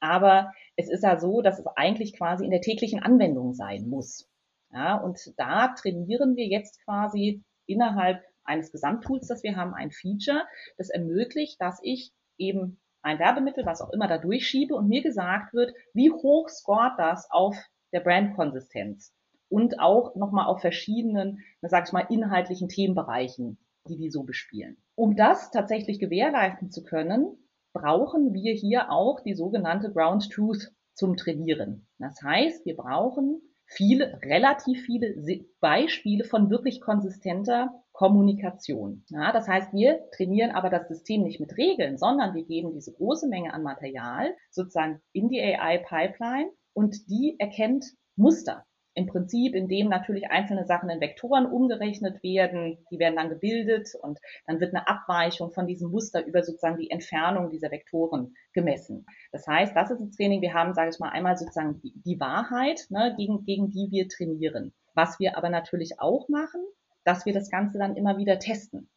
[0.00, 4.26] Aber es ist ja so, dass es eigentlich quasi in der täglichen Anwendung sein muss.
[4.72, 10.44] Ja, und da trainieren wir jetzt quasi innerhalb eines Gesamttools, das wir haben, ein Feature,
[10.78, 15.52] das ermöglicht, dass ich eben ein Werbemittel, was auch immer, da durchschiebe und mir gesagt
[15.54, 17.56] wird, wie hoch scoret das auf
[17.92, 19.14] der Brandkonsistenz
[19.48, 24.76] und auch nochmal auf verschiedenen, sag ich mal, inhaltlichen Themenbereichen, die die so bespielen.
[24.94, 27.36] Um das tatsächlich gewährleisten zu können,
[27.74, 31.86] brauchen wir hier auch die sogenannte Ground Truth zum Trainieren.
[31.98, 33.40] Das heißt, wir brauchen
[33.74, 35.14] viele, relativ viele
[35.60, 39.04] Beispiele von wirklich konsistenter Kommunikation.
[39.08, 42.92] Ja, das heißt, wir trainieren aber das System nicht mit Regeln, sondern wir geben diese
[42.92, 47.84] große Menge an Material sozusagen in die AI-Pipeline und die erkennt
[48.16, 48.64] Muster.
[48.94, 54.18] Im Prinzip, indem natürlich einzelne Sachen in Vektoren umgerechnet werden, die werden dann gebildet und
[54.46, 59.06] dann wird eine Abweichung von diesem Muster über sozusagen die Entfernung dieser Vektoren gemessen.
[59.30, 60.42] Das heißt, das ist ein Training.
[60.42, 64.08] Wir haben, sage ich mal, einmal sozusagen die, die Wahrheit, ne, gegen, gegen die wir
[64.08, 64.74] trainieren.
[64.94, 66.60] Was wir aber natürlich auch machen,
[67.04, 68.90] dass wir das Ganze dann immer wieder testen.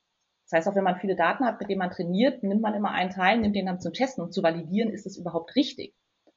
[0.43, 2.91] Das heißt, auch wenn man viele Daten hat, mit denen man trainiert, nimmt man immer
[2.91, 5.95] einen Teil, nimmt den dann zum Testen und zu validieren, ist es überhaupt richtig.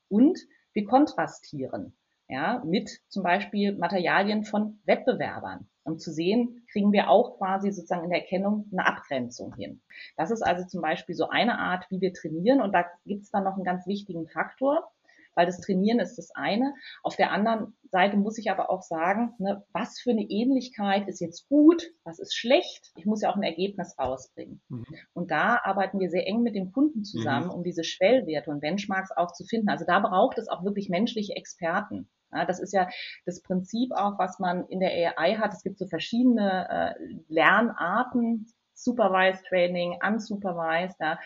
[0.08, 0.38] Und
[0.72, 1.96] wir kontrastieren,
[2.28, 8.04] ja, mit zum Beispiel Materialien von Wettbewerbern, um zu sehen, kriegen wir auch quasi sozusagen
[8.04, 9.80] in der Erkennung eine Abgrenzung hin.
[10.16, 12.60] Das ist also zum Beispiel so eine Art, wie wir trainieren.
[12.60, 14.90] Und da gibt es dann noch einen ganz wichtigen Faktor
[15.38, 16.74] weil das Trainieren ist das eine.
[17.04, 21.20] Auf der anderen Seite muss ich aber auch sagen, ne, was für eine Ähnlichkeit ist
[21.20, 22.90] jetzt gut, was ist schlecht.
[22.96, 24.60] Ich muss ja auch ein Ergebnis rausbringen.
[24.68, 24.84] Mhm.
[25.12, 27.52] Und da arbeiten wir sehr eng mit dem Kunden zusammen, mhm.
[27.52, 29.68] um diese Schwellwerte und Benchmarks auch zu finden.
[29.68, 32.08] Also da braucht es auch wirklich menschliche Experten.
[32.32, 32.88] Ja, das ist ja
[33.24, 35.52] das Prinzip auch, was man in der AI hat.
[35.52, 41.00] Es gibt so verschiedene äh, Lernarten, Supervised Training, Unsupervised.
[41.00, 41.18] Ja.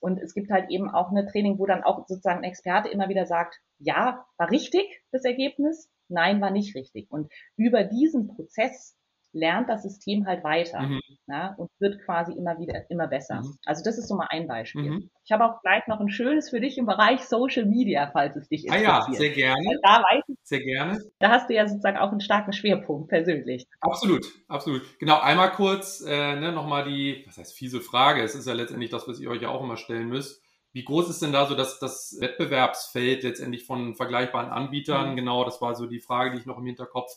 [0.00, 3.08] Und es gibt halt eben auch eine Training, wo dann auch sozusagen ein Experte immer
[3.08, 7.10] wieder sagt, ja, war richtig das Ergebnis, nein, war nicht richtig.
[7.10, 8.97] Und über diesen Prozess
[9.38, 11.00] lernt das System halt weiter mhm.
[11.26, 13.40] ja, und wird quasi immer wieder immer besser.
[13.42, 13.56] Mhm.
[13.64, 14.90] Also das ist so mal ein Beispiel.
[14.90, 15.10] Mhm.
[15.24, 18.48] Ich habe auch gleich noch ein schönes für dich im Bereich Social Media, falls es
[18.48, 18.90] dich interessiert.
[18.90, 19.78] Ah ja, sehr gerne.
[19.82, 20.98] Da weiß ich, sehr gerne.
[21.18, 23.66] Da hast du ja sozusagen auch einen starken Schwerpunkt persönlich.
[23.80, 24.82] Absolut, absolut.
[24.98, 28.90] Genau, einmal kurz äh, ne, nochmal die, was heißt fiese Frage, es ist ja letztendlich
[28.90, 30.42] das, was ihr euch ja auch immer stellen müsst.
[30.72, 35.12] Wie groß ist denn da so das, das Wettbewerbsfeld letztendlich von vergleichbaren Anbietern?
[35.12, 35.16] Mhm.
[35.16, 37.10] Genau, das war so die Frage, die ich noch im Hinterkopf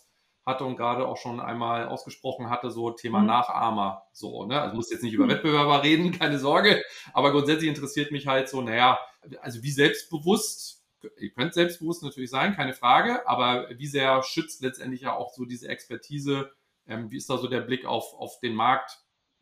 [0.45, 3.27] hatte und gerade auch schon einmal ausgesprochen hatte, so Thema mhm.
[3.27, 4.03] Nachahmer.
[4.11, 4.59] So, ne?
[4.59, 5.31] Also muss jetzt nicht über mhm.
[5.31, 6.83] Wettbewerber reden, keine Sorge.
[7.13, 8.99] Aber grundsätzlich interessiert mich halt so, naja,
[9.41, 10.83] also wie selbstbewusst,
[11.17, 15.45] ihr könnt selbstbewusst natürlich sein, keine Frage, aber wie sehr schützt letztendlich ja auch so
[15.45, 16.51] diese Expertise,
[16.87, 18.99] ähm, wie ist da so der Blick auf, auf den Markt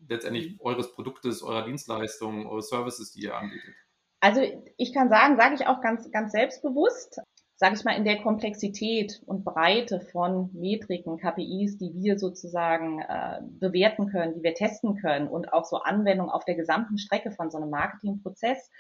[0.08, 0.62] letztendlich mhm.
[0.62, 3.74] eures Produktes, eurer Dienstleistungen, eure Services, die ihr anbietet?
[4.22, 4.42] Also
[4.76, 7.22] ich kann sagen, sage ich auch ganz, ganz selbstbewusst
[7.60, 13.42] sage ich mal, in der Komplexität und Breite von Metriken, KPIs, die wir sozusagen äh,
[13.60, 17.52] bewerten können, die wir testen können und auch so Anwendungen auf der gesamten Strecke von
[17.52, 18.72] so einem Marketingprozess,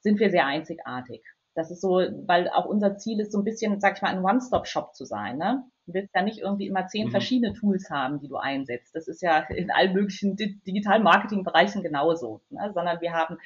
[0.00, 1.22] sind wir sehr einzigartig.
[1.54, 4.24] Das ist so, weil auch unser Ziel ist, so ein bisschen, sag ich mal, ein
[4.24, 5.36] One-Stop-Shop zu sein.
[5.36, 5.62] Ne?
[5.86, 7.10] Du willst ja nicht irgendwie immer zehn mhm.
[7.10, 8.94] verschiedene Tools haben, die du einsetzt.
[8.94, 12.72] Das ist ja in allen möglichen digitalen Marketing-Bereichen genauso, ne?
[12.72, 13.36] sondern wir haben,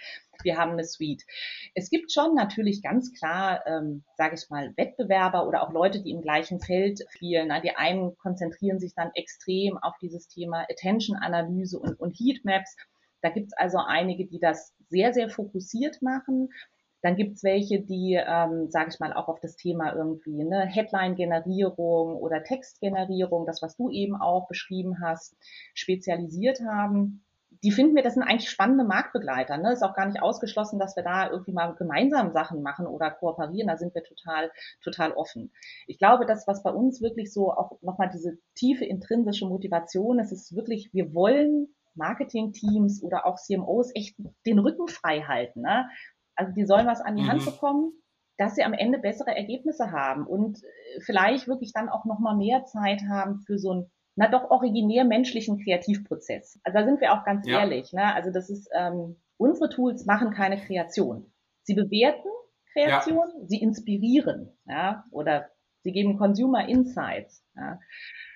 [0.44, 1.24] wir haben eine Suite.
[1.74, 6.10] Es gibt schon natürlich ganz klar, ähm, sage ich mal, Wettbewerber oder auch Leute, die
[6.10, 7.52] im gleichen Feld spielen.
[7.62, 12.76] Die einen konzentrieren sich dann extrem auf dieses Thema Attention-Analyse und, und Heatmaps.
[13.20, 16.50] Da gibt es also einige, die das sehr, sehr fokussiert machen.
[17.00, 22.16] Dann gibt's welche, die, ähm, sage ich mal, auch auf das Thema irgendwie ne, Headline-Generierung
[22.16, 25.36] oder Textgenerierung, das, was du eben auch beschrieben hast,
[25.74, 27.24] spezialisiert haben.
[27.62, 29.56] Die finden wir, das sind eigentlich spannende Marktbegleiter.
[29.58, 29.72] Ne?
[29.72, 33.68] Ist auch gar nicht ausgeschlossen, dass wir da irgendwie mal gemeinsam Sachen machen oder kooperieren.
[33.68, 34.50] Da sind wir total,
[34.82, 35.52] total offen.
[35.86, 40.32] Ich glaube, das, was bei uns wirklich so auch nochmal diese tiefe intrinsische Motivation ist,
[40.32, 45.62] ist wirklich, wir wollen Marketing-Teams oder auch CMOs echt den Rücken frei halten.
[45.62, 45.88] Ne?
[46.34, 47.28] Also die sollen was an die mhm.
[47.28, 47.92] Hand bekommen,
[48.38, 52.64] dass sie am Ende bessere Ergebnisse haben und äh, vielleicht wirklich dann auch nochmal mehr
[52.64, 56.58] Zeit haben für so einen, na doch originär menschlichen Kreativprozess.
[56.64, 57.60] Also da sind wir auch ganz ja.
[57.60, 57.92] ehrlich.
[57.92, 58.14] Ne?
[58.14, 61.32] Also das ist, ähm, unsere Tools machen keine Kreation.
[61.62, 62.28] Sie bewerten
[62.72, 63.46] Kreation, ja.
[63.46, 65.50] sie inspirieren, ja, oder
[65.84, 67.44] sie geben Consumer Insights.
[67.54, 67.78] Ja.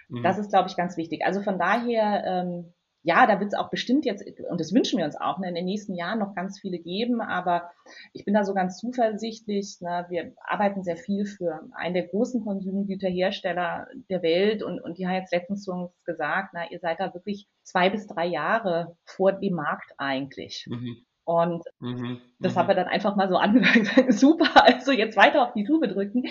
[0.09, 0.23] Mhm.
[0.23, 1.27] Das ist, glaube ich, ganz wichtig.
[1.27, 2.73] Also von daher, ähm,
[3.05, 5.55] ja, da wird es auch bestimmt jetzt, und das wünschen wir uns auch, ne, in
[5.55, 7.71] den nächsten Jahren noch ganz viele geben, aber
[8.13, 9.79] ich bin da so ganz zuversichtlich.
[9.81, 15.07] Ne, wir arbeiten sehr viel für einen der großen Konsumgüterhersteller der Welt und, und die
[15.07, 18.97] haben jetzt letztens zu uns gesagt, na, ihr seid da wirklich zwei bis drei Jahre
[19.05, 20.67] vor dem Markt eigentlich.
[20.69, 21.05] Mhm.
[21.25, 24.13] Und mhm, das haben wir dann einfach mal so angehört.
[24.13, 26.25] Super, also jetzt weiter auf die Tube drücken,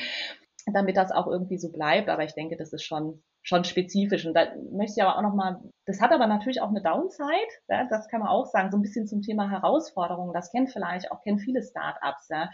[0.73, 2.07] damit das auch irgendwie so bleibt.
[2.09, 4.25] Aber ich denke, das ist schon schon spezifisch.
[4.25, 7.87] Und da möchte ich aber auch nochmal, das hat aber natürlich auch eine Downside, ja,
[7.89, 11.21] das kann man auch sagen, so ein bisschen zum Thema Herausforderungen, das kennt vielleicht auch,
[11.23, 12.29] kennen viele Startups.
[12.29, 12.49] Ja.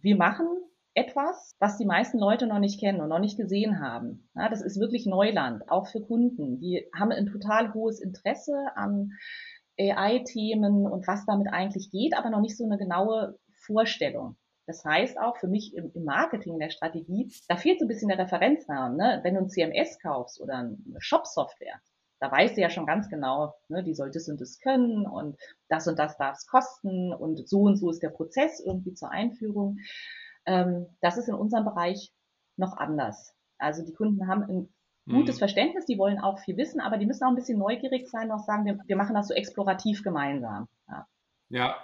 [0.00, 0.46] Wir machen
[0.94, 4.28] etwas, was die meisten Leute noch nicht kennen und noch nicht gesehen haben.
[4.34, 6.58] Ja, das ist wirklich Neuland, auch für Kunden.
[6.58, 9.12] Die haben ein total hohes Interesse an
[9.78, 14.36] AI-Themen und was damit eigentlich geht, aber noch nicht so eine genaue Vorstellung.
[14.66, 17.88] Das heißt auch für mich im, im Marketing, in der Strategie, da fehlt so ein
[17.88, 18.96] bisschen der Referenznamen.
[18.96, 19.20] Ne?
[19.22, 21.80] Wenn du ein CMS kaufst oder eine Shop-Software,
[22.20, 25.36] da weißt du ja schon ganz genau, ne, die soll das und das können und
[25.68, 29.10] das und das darf es kosten und so und so ist der Prozess irgendwie zur
[29.10, 29.78] Einführung.
[30.44, 32.12] Ähm, das ist in unserem Bereich
[32.56, 33.34] noch anders.
[33.58, 34.74] Also die Kunden haben ein
[35.08, 35.40] gutes mhm.
[35.40, 38.38] Verständnis, die wollen auch viel wissen, aber die müssen auch ein bisschen neugierig sein und
[38.38, 40.68] auch sagen, wir, wir machen das so explorativ gemeinsam.
[40.88, 41.06] Ja.
[41.48, 41.76] ja,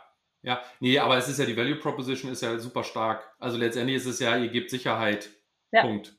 [0.46, 3.34] ja, nee, aber es ist ja, die Value Proposition ist ja super stark.
[3.40, 5.28] Also letztendlich ist es ja, ihr gebt Sicherheit.
[5.72, 5.82] Ja.
[5.82, 6.16] Punkt.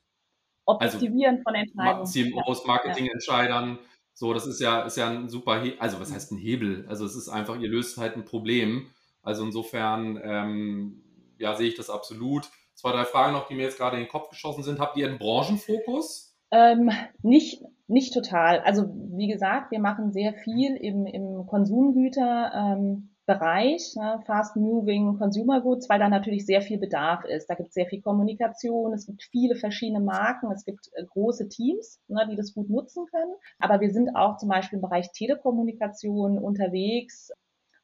[0.66, 2.06] Optimieren also, von Entscheidungen.
[2.06, 3.80] CMOs, Marketingentscheidern.
[4.14, 6.86] So, das ist ja, ist ja ein super, He also was heißt ein Hebel?
[6.90, 8.88] Also es ist einfach, ihr löst halt ein Problem.
[9.24, 11.04] Also insofern, ähm,
[11.38, 12.50] ja, sehe ich das absolut.
[12.74, 14.82] Zwei, drei Fragen noch, die mir jetzt gerade in den Kopf geschossen sind.
[14.82, 16.38] Habt ihr einen Branchenfokus?
[16.52, 18.60] Ähm, nicht, nicht total.
[18.60, 22.52] Also wie gesagt, wir machen sehr viel im, im Konsumgüter.
[22.54, 27.48] Ähm, Bereich, ne, Fast Moving Consumer Goods, weil da natürlich sehr viel Bedarf ist.
[27.50, 31.50] Da gibt es sehr viel Kommunikation, es gibt viele verschiedene Marken, es gibt äh, große
[31.50, 33.34] Teams, ne, die das gut nutzen können.
[33.60, 37.32] Aber wir sind auch zum Beispiel im Bereich Telekommunikation unterwegs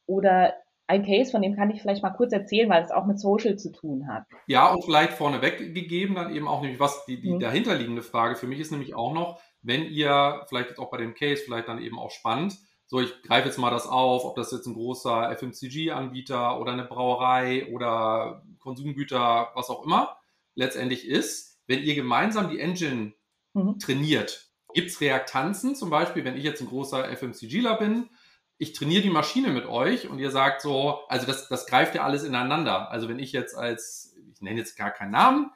[0.06, 0.54] oder
[0.86, 3.56] ein Case, von dem kann ich vielleicht mal kurz erzählen, weil es auch mit Social
[3.56, 4.24] zu tun hat.
[4.46, 7.40] Ja, und vielleicht vorneweg gegeben dann eben auch nämlich was die, die mhm.
[7.40, 11.42] dahinterliegende Frage für mich ist nämlich auch noch, wenn ihr vielleicht auch bei dem Case
[11.44, 12.56] vielleicht dann eben auch spannend,
[12.86, 16.84] so, ich greife jetzt mal das auf, ob das jetzt ein großer FMCG-Anbieter oder eine
[16.84, 20.18] Brauerei oder Konsumgüter, was auch immer
[20.54, 23.14] letztendlich ist, wenn ihr gemeinsam die Engine
[23.54, 23.78] mhm.
[23.78, 28.10] trainiert, gibt es Reaktanzen, zum Beispiel, wenn ich jetzt ein großer FMCGler bin,
[28.58, 32.04] ich trainiere die Maschine mit euch und ihr sagt so, also das, das greift ja
[32.04, 32.90] alles ineinander.
[32.90, 35.50] Also wenn ich jetzt als, ich nenne jetzt gar keinen Namen,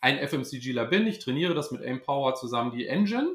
[0.00, 3.28] ein FMCGler bin, ich trainiere das mit Empower zusammen die Engine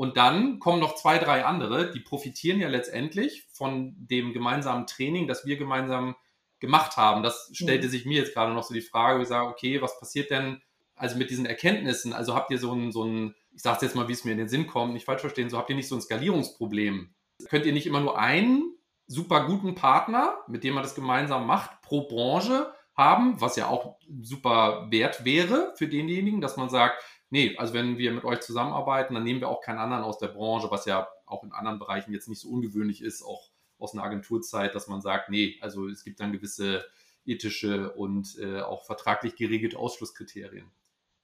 [0.00, 5.26] und dann kommen noch zwei, drei andere, die profitieren ja letztendlich von dem gemeinsamen Training,
[5.26, 6.16] das wir gemeinsam
[6.58, 7.22] gemacht haben.
[7.22, 7.90] Das stellte mhm.
[7.90, 10.62] sich mir jetzt gerade noch so die Frage, ich sage, okay, was passiert denn
[10.94, 12.14] also mit diesen Erkenntnissen?
[12.14, 14.32] Also habt ihr so ein, so ein ich sage es jetzt mal, wie es mir
[14.32, 17.14] in den Sinn kommt, nicht falsch verstehen, so habt ihr nicht so ein Skalierungsproblem.
[17.50, 18.74] Könnt ihr nicht immer nur einen
[19.06, 23.98] super guten Partner, mit dem man das gemeinsam macht, pro Branche haben, was ja auch
[24.22, 29.14] super wert wäre für denjenigen, dass man sagt, nee, also wenn wir mit euch zusammenarbeiten,
[29.14, 32.12] dann nehmen wir auch keinen anderen aus der Branche, was ja auch in anderen Bereichen
[32.12, 36.04] jetzt nicht so ungewöhnlich ist, auch aus einer Agenturzeit, dass man sagt, nee, also es
[36.04, 36.84] gibt dann gewisse
[37.24, 40.70] ethische und äh, auch vertraglich geregelte Ausschlusskriterien.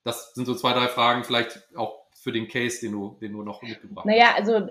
[0.05, 3.43] Das sind so zwei, drei Fragen, vielleicht auch für den Case, den du, den du
[3.43, 4.13] noch mitgebracht hast.
[4.13, 4.69] Naja, also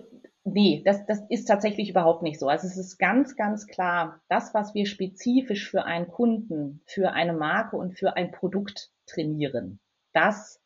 [0.48, 2.48] Nee, das, das ist tatsächlich überhaupt nicht so.
[2.48, 7.34] Also es ist ganz, ganz klar, das, was wir spezifisch für einen Kunden, für eine
[7.34, 9.80] Marke und für ein Produkt trainieren,
[10.14, 10.62] das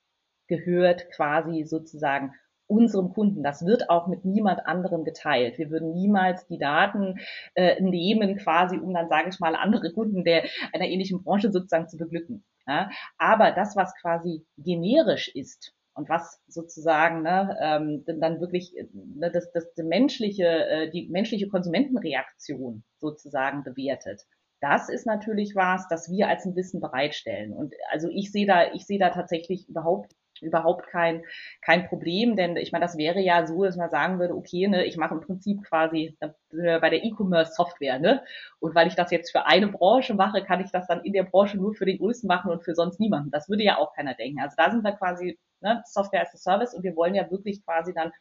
[0.49, 2.33] gehört quasi sozusagen
[2.67, 3.41] unserem Kunden.
[3.41, 5.57] Das wird auch mit niemand anderem geteilt.
[5.57, 7.19] Wir würden niemals die Daten
[7.55, 10.43] äh, nehmen, quasi, um dann, sage ich mal, andere Kunden der
[10.73, 12.43] einer ähnlichen Branche sozusagen zu beglücken.
[12.67, 12.89] Ja?
[13.17, 19.51] Aber das, was quasi generisch ist, und was sozusagen ne, ähm, dann wirklich ne, das,
[19.51, 24.25] das, die menschliche, äh, die menschliche Konsumentenreaktion sozusagen bewertet.
[24.61, 27.51] Das ist natürlich was, das wir als ein Wissen bereitstellen.
[27.51, 31.23] Und also ich sehe da, ich sehe da tatsächlich überhaupt überhaupt kein,
[31.61, 34.85] kein Problem, denn ich meine, das wäre ja so, dass man sagen würde, okay, ne,
[34.85, 38.23] ich mache im Prinzip quasi äh, bei der E-Commerce-Software, ne?
[38.59, 41.23] Und weil ich das jetzt für eine Branche mache, kann ich das dann in der
[41.23, 43.31] Branche nur für den Größten machen und für sonst niemanden.
[43.31, 44.41] Das würde ja auch keiner denken.
[44.41, 47.63] Also da sind wir quasi ne, Software as a Service und wir wollen ja wirklich
[47.63, 48.11] quasi dann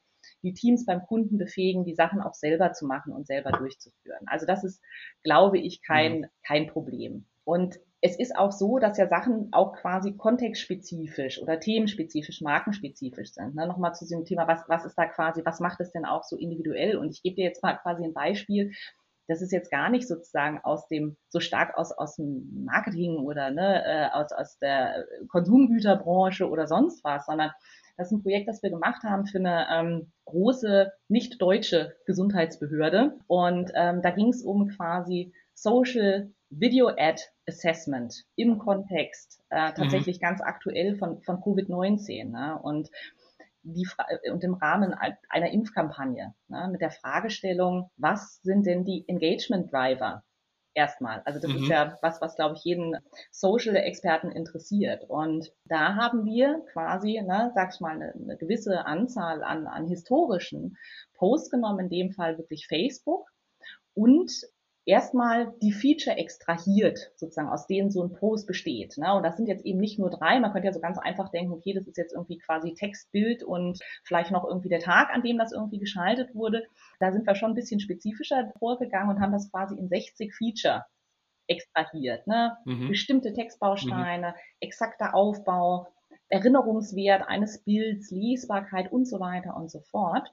[0.43, 4.27] die Teams beim Kunden befähigen, die Sachen auch selber zu machen und selber durchzuführen.
[4.27, 4.83] Also das ist,
[5.23, 6.27] glaube ich, kein, mhm.
[6.43, 7.27] kein Problem.
[7.45, 13.57] Und es ist auch so, dass ja Sachen auch quasi kontextspezifisch oder themenspezifisch, markenspezifisch sind.
[13.57, 13.67] Ne?
[13.67, 16.37] Nochmal zu dem Thema, was, was ist da quasi, was macht es denn auch so
[16.37, 16.97] individuell?
[16.97, 18.73] Und ich gebe dir jetzt mal quasi ein Beispiel.
[19.27, 23.51] Das ist jetzt gar nicht sozusagen aus dem, so stark aus, aus dem Marketing oder
[23.51, 27.51] ne, äh, aus, aus der Konsumgüterbranche oder sonst was, sondern
[27.97, 33.19] das ist ein Projekt, das wir gemacht haben für eine ähm, große, nicht deutsche Gesundheitsbehörde.
[33.27, 40.17] Und ähm, da ging es um quasi Social Video Ad Assessment im Kontext äh, tatsächlich
[40.19, 40.23] mhm.
[40.23, 42.59] ganz aktuell von, von Covid-19 ne?
[42.63, 42.91] und,
[43.63, 43.87] die,
[44.31, 44.95] und im Rahmen
[45.29, 46.69] einer Impfkampagne ne?
[46.73, 50.25] mit der Fragestellung, was sind denn die Engagement Driver
[50.79, 51.23] erstmal.
[51.25, 51.63] Also das mhm.
[51.63, 52.97] ist ja was, was glaube ich jeden
[53.31, 55.05] Social-Experten interessiert.
[55.09, 59.87] Und da haben wir quasi, ne, sag ich mal, eine, eine gewisse Anzahl an, an
[59.87, 60.77] historischen
[61.15, 63.29] Posts genommen, in dem Fall wirklich Facebook
[63.95, 64.31] und
[64.89, 68.97] erstmal die Feature extrahiert, sozusagen, aus denen so ein Post besteht.
[68.97, 69.15] Ne?
[69.15, 70.41] Und das sind jetzt eben nicht nur drei.
[70.41, 73.43] Man könnte ja so ganz einfach denken, okay, das ist jetzt irgendwie quasi Text, Bild
[73.43, 76.65] und vielleicht noch irgendwie der Tag, an dem das irgendwie geschaltet wurde.
[77.01, 80.87] Da sind wir schon ein bisschen spezifischer vorgegangen und haben das quasi in 60 Feature
[81.49, 82.27] extrahiert.
[82.27, 82.57] Ne?
[82.65, 82.89] Mhm.
[82.89, 84.35] Bestimmte Textbausteine, mhm.
[84.61, 85.87] exakter Aufbau,
[86.31, 90.33] Erinnerungswert eines Bilds, Lesbarkeit und so weiter und so fort.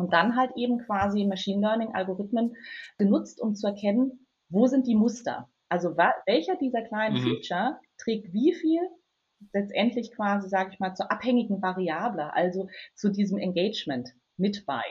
[0.00, 2.56] Und dann halt eben quasi Machine Learning Algorithmen
[2.96, 5.50] genutzt, um zu erkennen, wo sind die Muster?
[5.68, 7.22] Also welcher dieser kleinen mhm.
[7.22, 8.80] Feature trägt wie viel
[9.52, 14.82] letztendlich quasi, sage ich mal, zur abhängigen Variable, also zu diesem Engagement mit bei.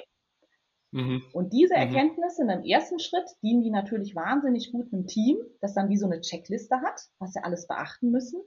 [0.91, 1.23] Mhm.
[1.33, 1.81] Und diese mhm.
[1.81, 5.97] Erkenntnisse in einem ersten Schritt dienen die natürlich wahnsinnig gut einem Team, das dann wie
[5.97, 8.41] so eine Checkliste hat, was sie alles beachten müssen.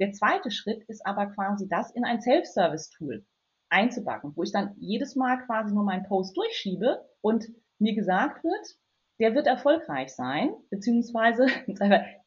[0.00, 3.24] Der zweite Schritt ist aber quasi das in ein Self-Service-Tool
[3.70, 7.46] einzubacken, wo ich dann jedes Mal quasi nur meinen Post durchschiebe und
[7.78, 8.76] mir gesagt wird,
[9.18, 11.46] der wird erfolgreich sein, beziehungsweise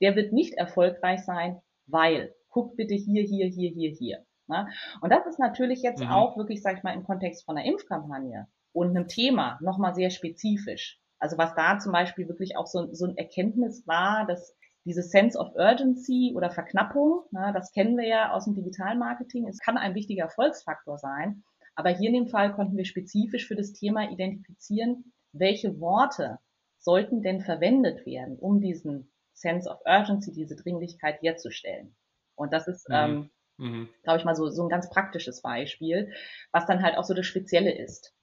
[0.01, 4.25] der wird nicht erfolgreich sein, weil guck bitte hier, hier, hier, hier, hier.
[4.47, 4.67] Na?
[5.01, 6.09] Und das ist natürlich jetzt mhm.
[6.09, 10.09] auch wirklich, sag ich mal, im Kontext von einer Impfkampagne und einem Thema nochmal sehr
[10.09, 10.99] spezifisch.
[11.19, 14.55] Also was da zum Beispiel wirklich auch so, so ein Erkenntnis war, dass
[14.85, 19.59] diese Sense of Urgency oder Verknappung, na, das kennen wir ja aus dem Digitalmarketing, es
[19.59, 21.43] kann ein wichtiger Erfolgsfaktor sein.
[21.75, 26.39] Aber hier in dem Fall konnten wir spezifisch für das Thema identifizieren, welche Worte
[26.77, 31.95] sollten denn verwendet werden, um diesen Sense of Urgency, diese Dringlichkeit herzustellen.
[32.35, 32.95] Und das ist, mhm.
[32.95, 33.89] ähm, mhm.
[34.03, 36.11] glaube ich mal, so, so ein ganz praktisches Beispiel,
[36.51, 38.13] was dann halt auch so das Spezielle ist.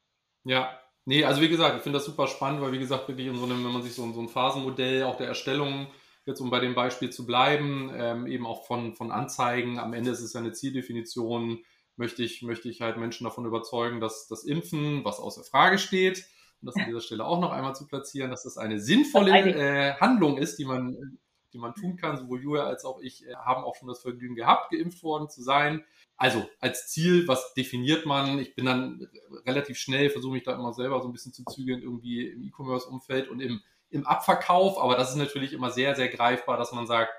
[0.44, 3.36] Ja, nee, also wie gesagt, ich finde das super spannend, weil wie gesagt, wirklich in
[3.36, 5.88] so einem, wenn man sich so, so ein Phasenmodell auch der Erstellung
[6.30, 9.78] jetzt um bei dem Beispiel zu bleiben, ähm, eben auch von, von Anzeigen.
[9.78, 11.58] Am Ende ist es ja eine Zieldefinition.
[11.96, 16.24] Möchte ich, möchte ich halt Menschen davon überzeugen, dass das Impfen, was außer Frage steht,
[16.62, 19.94] und das an dieser Stelle auch noch einmal zu platzieren, dass das eine sinnvolle äh,
[19.94, 21.18] Handlung ist, die man,
[21.52, 22.16] die man tun kann.
[22.16, 25.42] Sowohl Julia als auch ich äh, haben auch schon das Vergnügen gehabt, geimpft worden zu
[25.42, 25.84] sein.
[26.16, 28.38] Also als Ziel, was definiert man?
[28.38, 29.08] Ich bin dann
[29.46, 33.28] relativ schnell, versuche mich da immer selber so ein bisschen zu zügeln, irgendwie im E-Commerce-Umfeld
[33.28, 37.12] und im im Abverkauf, aber das ist natürlich immer sehr, sehr greifbar, dass man sagt,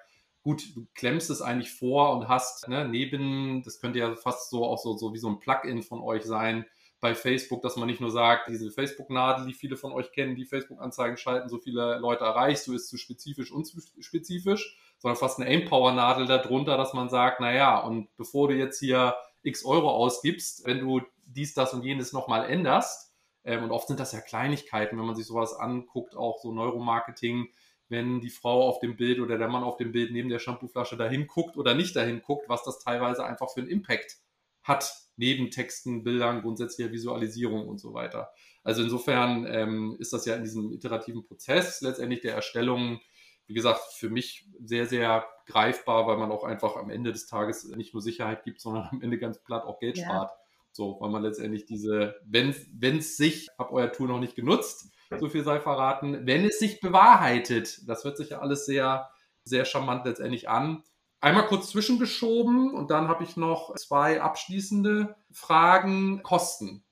[0.43, 4.65] gut, du klemmst es eigentlich vor und hast ne, neben, das könnte ja fast so
[4.65, 6.65] auch so, so wie so ein Plugin von euch sein
[6.99, 10.45] bei Facebook, dass man nicht nur sagt, diese Facebook-Nadel, die viele von euch kennen, die
[10.45, 15.39] Facebook-Anzeigen schalten, so viele Leute erreichst, du ist zu spezifisch und zu spezifisch, sondern fast
[15.39, 20.65] eine Aim-Power-Nadel darunter, dass man sagt, naja, und bevor du jetzt hier x Euro ausgibst,
[20.65, 23.11] wenn du dies, das und jenes nochmal änderst,
[23.44, 27.50] ähm, und oft sind das ja Kleinigkeiten, wenn man sich sowas anguckt, auch so Neuromarketing,
[27.89, 30.96] wenn die Frau auf dem Bild oder der Mann auf dem Bild neben der Shampooflasche
[30.96, 34.18] dahin guckt oder nicht dahin guckt, was das teilweise einfach für einen Impact
[34.64, 38.32] hat, neben Texten, Bildern, grundsätzlicher Visualisierung und so weiter.
[38.64, 43.02] Also insofern ähm, ist das ja in diesem iterativen Prozess letztendlich der Erstellung,
[43.48, 47.66] wie gesagt, für mich sehr, sehr greifbar, weil man auch einfach am Ende des Tages
[47.66, 50.06] nicht nur Sicherheit gibt, sondern am Ende ganz platt auch Geld ja.
[50.06, 50.32] spart.
[50.72, 52.49] So, weil man letztendlich diese, wenn
[52.97, 56.80] es sich, habe euer Tool noch nicht genutzt, so viel sei verraten, wenn es sich
[56.80, 59.09] bewahrheitet, das wird sich ja alles sehr,
[59.43, 60.84] sehr charmant letztendlich an.
[61.19, 66.24] Einmal kurz zwischengeschoben und dann habe ich noch zwei abschließende Fragen.
[66.24, 66.84] Kosten.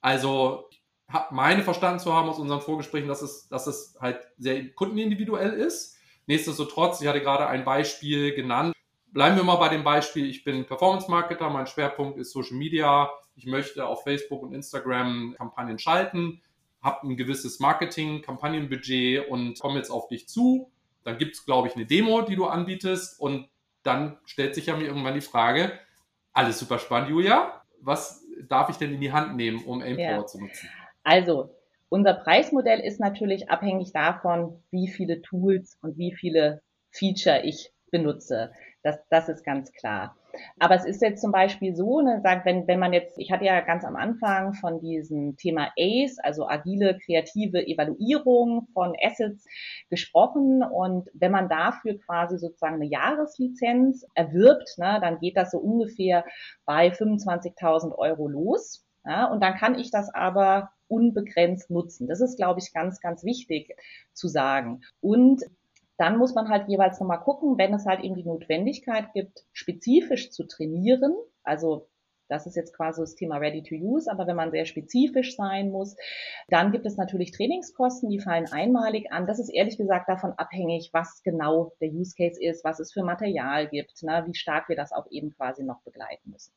[0.00, 0.68] Also
[1.30, 5.96] meine verstanden zu haben aus unseren Vorgesprächen, dass es, dass es halt sehr kundenindividuell ist.
[6.26, 8.74] Nichtsdestotrotz, ich hatte gerade ein Beispiel genannt.
[9.12, 13.10] Bleiben wir mal bei dem Beispiel, ich bin Performance-Marketer, mein Schwerpunkt ist Social Media.
[13.36, 16.42] Ich möchte auf Facebook und Instagram Kampagnen schalten,
[16.82, 20.70] habe ein gewisses Marketing, Kampagnenbudget und komme jetzt auf dich zu.
[21.04, 23.48] Dann gibt es, glaube ich, eine Demo, die du anbietest und
[23.82, 25.72] dann stellt sich ja mir irgendwann die Frage,
[26.32, 30.26] alles super spannend, Julia, was darf ich denn in die Hand nehmen, um Aimpower ja.
[30.26, 30.68] zu nutzen?
[31.02, 31.54] Also,
[31.88, 38.52] unser Preismodell ist natürlich abhängig davon, wie viele Tools und wie viele Feature ich benutze.
[38.88, 40.16] Das, das ist ganz klar.
[40.58, 43.60] Aber es ist jetzt zum Beispiel so, ne, wenn, wenn man jetzt, ich hatte ja
[43.60, 49.44] ganz am Anfang von diesem Thema ACE, also agile kreative Evaluierung von Assets
[49.90, 55.58] gesprochen und wenn man dafür quasi sozusagen eine Jahreslizenz erwirbt, ne, dann geht das so
[55.58, 56.24] ungefähr
[56.64, 58.86] bei 25.000 Euro los.
[59.04, 62.08] Ja, und dann kann ich das aber unbegrenzt nutzen.
[62.08, 63.74] Das ist, glaube ich, ganz, ganz wichtig
[64.12, 64.80] zu sagen.
[65.00, 65.44] Und
[65.98, 70.30] dann muss man halt jeweils nochmal gucken, wenn es halt eben die Notwendigkeit gibt, spezifisch
[70.30, 71.14] zu trainieren.
[71.42, 71.88] Also
[72.28, 75.70] das ist jetzt quasi das Thema Ready to Use, aber wenn man sehr spezifisch sein
[75.70, 75.96] muss,
[76.48, 79.26] dann gibt es natürlich Trainingskosten, die fallen einmalig an.
[79.26, 83.02] Das ist ehrlich gesagt davon abhängig, was genau der Use Case ist, was es für
[83.02, 86.52] Material gibt, ne, wie stark wir das auch eben quasi noch begleiten müssen.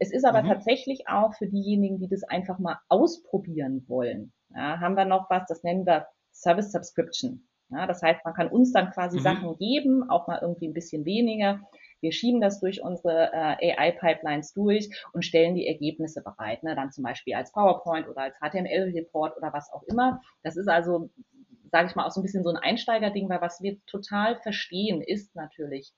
[0.00, 0.48] Es ist aber mhm.
[0.48, 5.46] tatsächlich auch für diejenigen, die das einfach mal ausprobieren wollen, ja, haben wir noch was,
[5.46, 7.46] das nennen wir Service Subscription.
[7.70, 9.22] Ja, das heißt, man kann uns dann quasi mhm.
[9.22, 11.60] Sachen geben, auch mal irgendwie ein bisschen weniger.
[12.00, 16.76] Wir schieben das durch unsere äh, AI-Pipelines durch und stellen die Ergebnisse bereit, ne?
[16.76, 20.20] dann zum Beispiel als PowerPoint oder als HTML-Report oder was auch immer.
[20.42, 21.10] Das ist also,
[21.72, 25.00] sage ich mal, auch so ein bisschen so ein Einsteigerding, weil was wir total verstehen,
[25.00, 25.92] ist natürlich,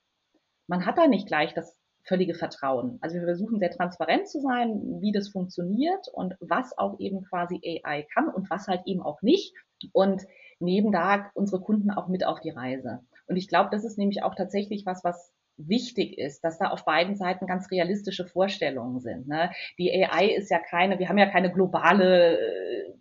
[0.69, 2.99] man hat da nicht gleich das völlige Vertrauen.
[3.03, 7.61] Also wir versuchen sehr transparent zu sein, wie das funktioniert und was auch eben quasi
[7.85, 9.55] AI kann und was halt eben auch nicht.
[9.93, 10.23] Und
[10.61, 13.01] nehmen da unsere Kunden auch mit auf die Reise.
[13.27, 16.85] Und ich glaube, das ist nämlich auch tatsächlich was, was wichtig ist, dass da auf
[16.85, 19.29] beiden Seiten ganz realistische Vorstellungen sind.
[19.29, 19.51] Ne?
[19.79, 22.93] Die AI ist ja keine, wir haben ja keine globale äh,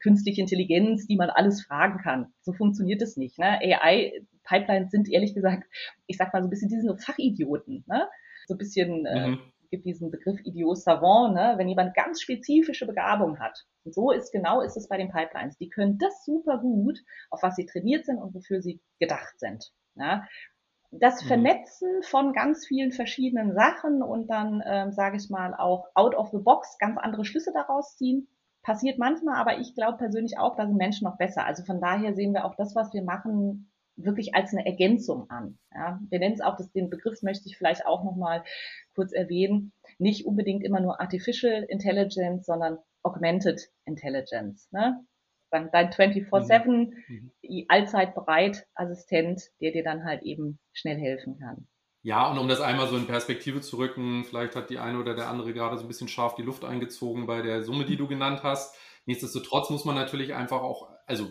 [0.00, 2.32] künstliche Intelligenz, die man alles fragen kann.
[2.40, 3.38] So funktioniert es nicht.
[3.38, 3.60] Ne?
[3.62, 5.64] AI-Pipelines sind ehrlich gesagt,
[6.06, 7.84] ich sag mal so ein bisschen, die sind so Fachidioten.
[7.86, 8.08] Ne?
[8.46, 9.40] So ein bisschen, äh, mhm.
[9.70, 11.54] Gibt diesen Begriff Idiot Savant, ne?
[11.56, 13.66] wenn jemand ganz spezifische Begabung hat.
[13.84, 15.56] Und so ist genau ist es bei den Pipelines.
[15.58, 16.98] Die können das super gut,
[17.30, 19.72] auf was sie trainiert sind und wofür sie gedacht sind.
[19.94, 20.24] Ja?
[20.90, 21.28] Das mhm.
[21.28, 26.30] Vernetzen von ganz vielen verschiedenen Sachen und dann, ähm, sage ich mal, auch out of
[26.30, 28.28] the box ganz andere Schlüsse daraus ziehen,
[28.62, 31.46] passiert manchmal, aber ich glaube persönlich auch, da sind Menschen noch besser.
[31.46, 33.69] Also von daher sehen wir auch das, was wir machen,
[34.04, 35.58] wirklich als eine Ergänzung an.
[35.74, 38.44] Ja, wir nennen es auch, das, den Begriff möchte ich vielleicht auch nochmal
[38.94, 44.70] kurz erwähnen, nicht unbedingt immer nur Artificial Intelligence, sondern Augmented Intelligence.
[44.72, 45.04] Ne?
[45.50, 47.32] Dein 24-7, mhm.
[47.42, 47.64] mhm.
[47.68, 51.66] allzeit bereit Assistent, der dir dann halt eben schnell helfen kann.
[52.02, 55.14] Ja, und um das einmal so in Perspektive zu rücken, vielleicht hat die eine oder
[55.14, 58.06] der andere gerade so ein bisschen scharf die Luft eingezogen bei der Summe, die du
[58.06, 58.74] genannt hast.
[59.04, 61.28] Nichtsdestotrotz muss man natürlich einfach auch, also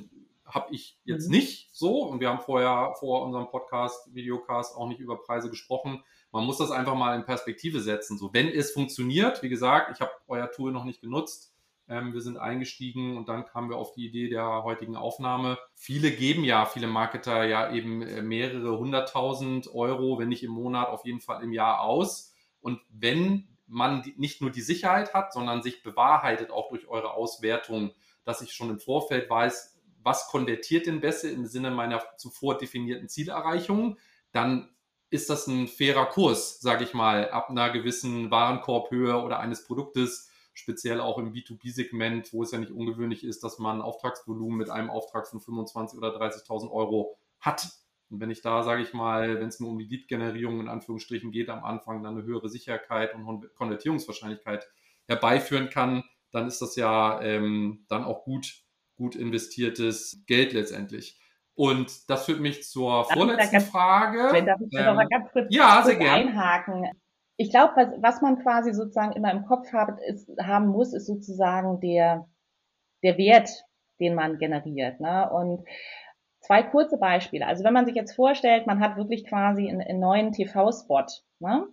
[0.50, 1.36] habe ich jetzt mhm.
[1.36, 6.04] nicht so und wir haben vorher vor unserem Podcast, Videocast auch nicht über Preise gesprochen.
[6.32, 8.18] Man muss das einfach mal in Perspektive setzen.
[8.18, 11.54] So, wenn es funktioniert, wie gesagt, ich habe euer Tool noch nicht genutzt.
[11.88, 15.58] Ähm, wir sind eingestiegen und dann kamen wir auf die Idee der heutigen Aufnahme.
[15.74, 20.90] Viele geben ja, viele Marketer ja eben äh, mehrere hunderttausend Euro, wenn nicht im Monat,
[20.90, 22.34] auf jeden Fall im Jahr aus.
[22.62, 27.92] Und wenn man nicht nur die Sicherheit hat, sondern sich bewahrheitet auch durch eure Auswertung,
[28.24, 33.10] dass ich schon im Vorfeld weiß, was konvertiert denn besser im Sinne meiner zuvor definierten
[33.10, 33.98] Zielerreichung,
[34.32, 34.70] dann
[35.10, 40.30] ist das ein fairer Kurs, sage ich mal, ab einer gewissen Warenkorbhöhe oder eines Produktes,
[40.54, 44.90] speziell auch im B2B-Segment, wo es ja nicht ungewöhnlich ist, dass man Auftragsvolumen mit einem
[44.90, 47.70] Auftrag von 25.000 oder 30.000 Euro hat.
[48.10, 51.32] Und wenn ich da, sage ich mal, wenn es nur um die Lead-Generierung in Anführungsstrichen
[51.32, 54.68] geht, am Anfang dann eine höhere Sicherheit und Konvertierungswahrscheinlichkeit
[55.08, 58.64] herbeiführen kann, dann ist das ja ähm, dann auch gut
[59.00, 61.20] gut investiertes Geld letztendlich.
[61.56, 64.30] Und das führt mich zur darf vorletzten ganz, Frage.
[64.32, 66.86] Wenn darf ich ähm, noch mal ganz kurz, ja, kurz einhaken.
[67.38, 71.08] ich glaube, was, was man quasi sozusagen immer im Kopf hat, ist, haben muss, ist
[71.08, 72.28] sozusagen der,
[73.04, 73.50] der Wert,
[74.00, 75.00] den man generiert.
[75.00, 75.30] Ne?
[75.32, 75.66] Und
[76.42, 77.48] zwei kurze Beispiele.
[77.48, 81.06] Also wenn man sich jetzt vorstellt, man hat wirklich quasi einen, einen neuen TV-Spot,
[81.40, 81.68] ne?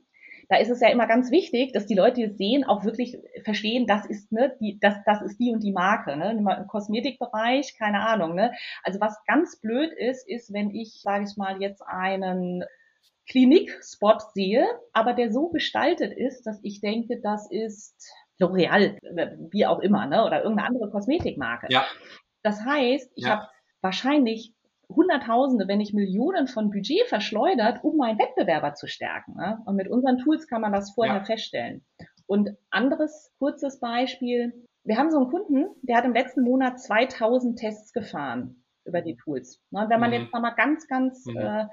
[0.48, 3.18] Da ist es ja immer ganz wichtig, dass die Leute, die es sehen, auch wirklich
[3.44, 6.16] verstehen, das ist ne, die, das, das ist die und die Marke.
[6.16, 6.30] Ne?
[6.32, 8.34] Im Kosmetikbereich, keine Ahnung.
[8.34, 8.52] Ne?
[8.82, 12.64] Also was ganz blöd ist, ist, wenn ich, sage ich mal, jetzt einen
[13.28, 18.98] Klinik-Spot sehe, aber der so gestaltet ist, dass ich denke, das ist L'Oreal,
[19.50, 20.24] wie auch immer, ne?
[20.24, 21.66] oder irgendeine andere Kosmetikmarke.
[21.70, 21.84] Ja.
[22.42, 23.30] Das heißt, ich ja.
[23.30, 23.48] habe
[23.80, 24.54] wahrscheinlich
[24.88, 29.34] Hunderttausende, wenn nicht Millionen von Budget verschleudert, um meinen Wettbewerber zu stärken.
[29.36, 29.58] Ne?
[29.66, 31.24] Und mit unseren Tools kann man das vorher ja.
[31.24, 31.84] feststellen.
[32.26, 34.66] Und anderes kurzes Beispiel.
[34.84, 39.16] Wir haben so einen Kunden, der hat im letzten Monat 2000 Tests gefahren über die
[39.16, 39.60] Tools.
[39.70, 39.82] Ne?
[39.82, 40.16] Und wenn man mhm.
[40.16, 41.36] jetzt nochmal ganz, ganz mhm.
[41.36, 41.66] äh,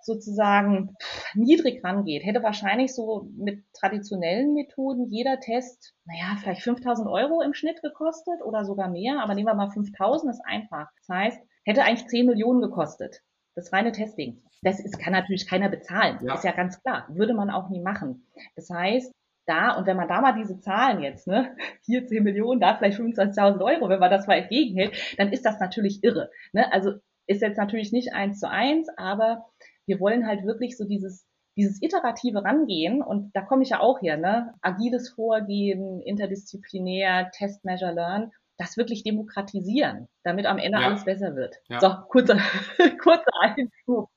[0.00, 0.94] sozusagen
[1.34, 7.54] niedrig rangeht, hätte wahrscheinlich so mit traditionellen Methoden jeder Test, naja, vielleicht 5000 Euro im
[7.54, 10.88] Schnitt gekostet oder sogar mehr, aber nehmen wir mal 5000, ist einfach.
[10.96, 13.22] Das heißt, hätte eigentlich 10 Millionen gekostet.
[13.54, 14.42] Das reine Testing.
[14.62, 16.18] Das ist, kann natürlich keiner bezahlen.
[16.22, 16.34] Ja.
[16.34, 17.06] Ist ja ganz klar.
[17.10, 18.26] Würde man auch nie machen.
[18.56, 19.12] Das heißt,
[19.46, 22.98] da, und wenn man da mal diese Zahlen jetzt, ne, hier 10 Millionen, da vielleicht
[22.98, 26.30] 25.000 Euro, wenn man das mal entgegenhält, dann ist das natürlich irre.
[26.52, 26.72] Ne?
[26.72, 26.94] Also
[27.26, 29.46] ist jetzt natürlich nicht eins zu eins, aber
[29.86, 34.00] wir wollen halt wirklich so dieses, dieses iterative Rangehen und da komme ich ja auch
[34.00, 34.54] her, ne?
[34.62, 40.88] Agiles Vorgehen, interdisziplinär, Test, Measure, Learn, das wirklich demokratisieren, damit am Ende ja.
[40.88, 41.56] alles besser wird.
[41.68, 41.80] Ja.
[41.80, 42.38] So, kurzer,
[43.02, 44.10] kurzer Einflug.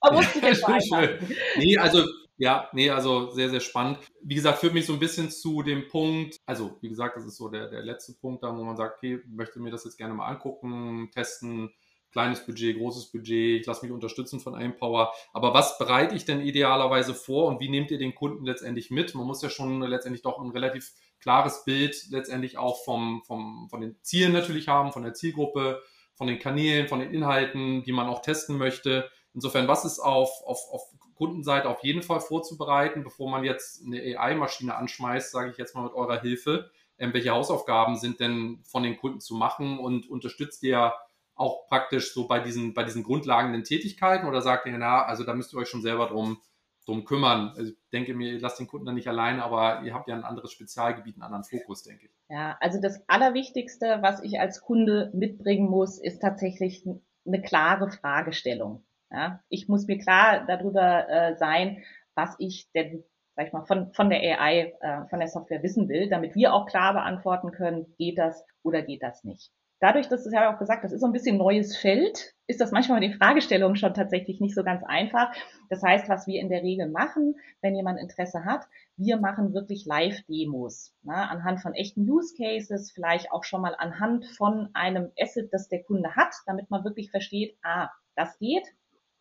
[1.58, 2.04] nee, also
[2.38, 4.00] ja, nee, also sehr, sehr spannend.
[4.24, 7.38] Wie gesagt, führt mich so ein bisschen zu dem Punkt, also wie gesagt, das ist
[7.38, 10.16] so der, der letzte Punkt, da wo man sagt, okay, möchte mir das jetzt gerne
[10.16, 11.72] mal angucken, testen,
[12.12, 15.14] kleines Budget, großes Budget, ich lasse mich unterstützen von Empower.
[15.34, 19.14] Aber was bereite ich denn idealerweise vor und wie nehmt ihr den Kunden letztendlich mit?
[19.14, 20.92] Man muss ja schon letztendlich doch ein relativ
[21.22, 25.82] klares Bild letztendlich auch vom, vom, von den Zielen natürlich haben, von der Zielgruppe,
[26.16, 29.10] von den Kanälen, von den Inhalten, die man auch testen möchte.
[29.34, 30.82] Insofern, was ist auf, auf, auf
[31.16, 35.84] Kundenseite auf jeden Fall vorzubereiten, bevor man jetzt eine AI-Maschine anschmeißt, sage ich jetzt mal
[35.84, 36.72] mit eurer Hilfe.
[36.98, 40.94] Ähm, welche Hausaufgaben sind denn von den Kunden zu machen und unterstützt ihr
[41.36, 45.34] auch praktisch so bei diesen, bei diesen grundlegenden Tätigkeiten oder sagt ihr, na, also da
[45.34, 46.42] müsst ihr euch schon selber drum,
[46.92, 47.54] drum kümmern?
[47.56, 50.24] Also ich denke mir, lasst den Kunden dann nicht alleine, aber ihr habt ja ein
[50.24, 52.12] anderes Spezialgebiet, einen anderen Fokus, denke ich.
[52.30, 56.86] Ja, also das Allerwichtigste, was ich als Kunde mitbringen muss, ist tatsächlich
[57.26, 58.84] eine klare Fragestellung.
[59.10, 61.84] Ja, ich muss mir klar darüber äh, sein,
[62.16, 63.04] was ich denn
[63.36, 66.54] sag ich mal, von, von der AI, äh, von der Software wissen will, damit wir
[66.54, 69.52] auch klar beantworten können, geht das oder geht das nicht
[69.82, 72.72] dadurch, dass es ja auch gesagt, das ist so ein bisschen neues Feld, ist das
[72.72, 75.34] manchmal mit den Fragestellungen schon tatsächlich nicht so ganz einfach.
[75.70, 79.86] Das heißt, was wir in der Regel machen, wenn jemand Interesse hat, wir machen wirklich
[79.86, 85.52] Live-Demos ne, anhand von echten Use Cases, vielleicht auch schon mal anhand von einem Asset,
[85.52, 88.68] das der Kunde hat, damit man wirklich versteht, ah, das geht,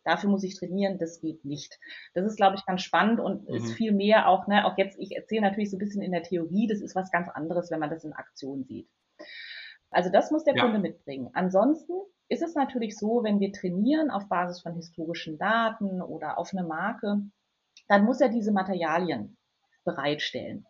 [0.03, 1.79] dafür muss ich trainieren, das geht nicht.
[2.13, 3.55] Das ist, glaube ich, ganz spannend und mhm.
[3.55, 6.23] ist viel mehr auch, ne, auch jetzt, ich erzähle natürlich so ein bisschen in der
[6.23, 8.87] Theorie, das ist was ganz anderes, wenn man das in Aktion sieht.
[9.91, 10.63] Also das muss der ja.
[10.63, 11.29] Kunde mitbringen.
[11.33, 11.93] Ansonsten
[12.29, 16.65] ist es natürlich so, wenn wir trainieren auf Basis von historischen Daten oder auf eine
[16.65, 17.21] Marke,
[17.87, 19.37] dann muss er diese Materialien
[19.83, 20.65] bereitstellen.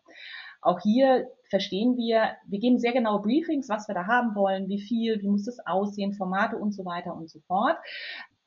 [0.60, 4.80] Auch hier verstehen wir, wir geben sehr genaue Briefings, was wir da haben wollen, wie
[4.80, 7.76] viel, wie muss es aussehen, Formate und so weiter und so fort.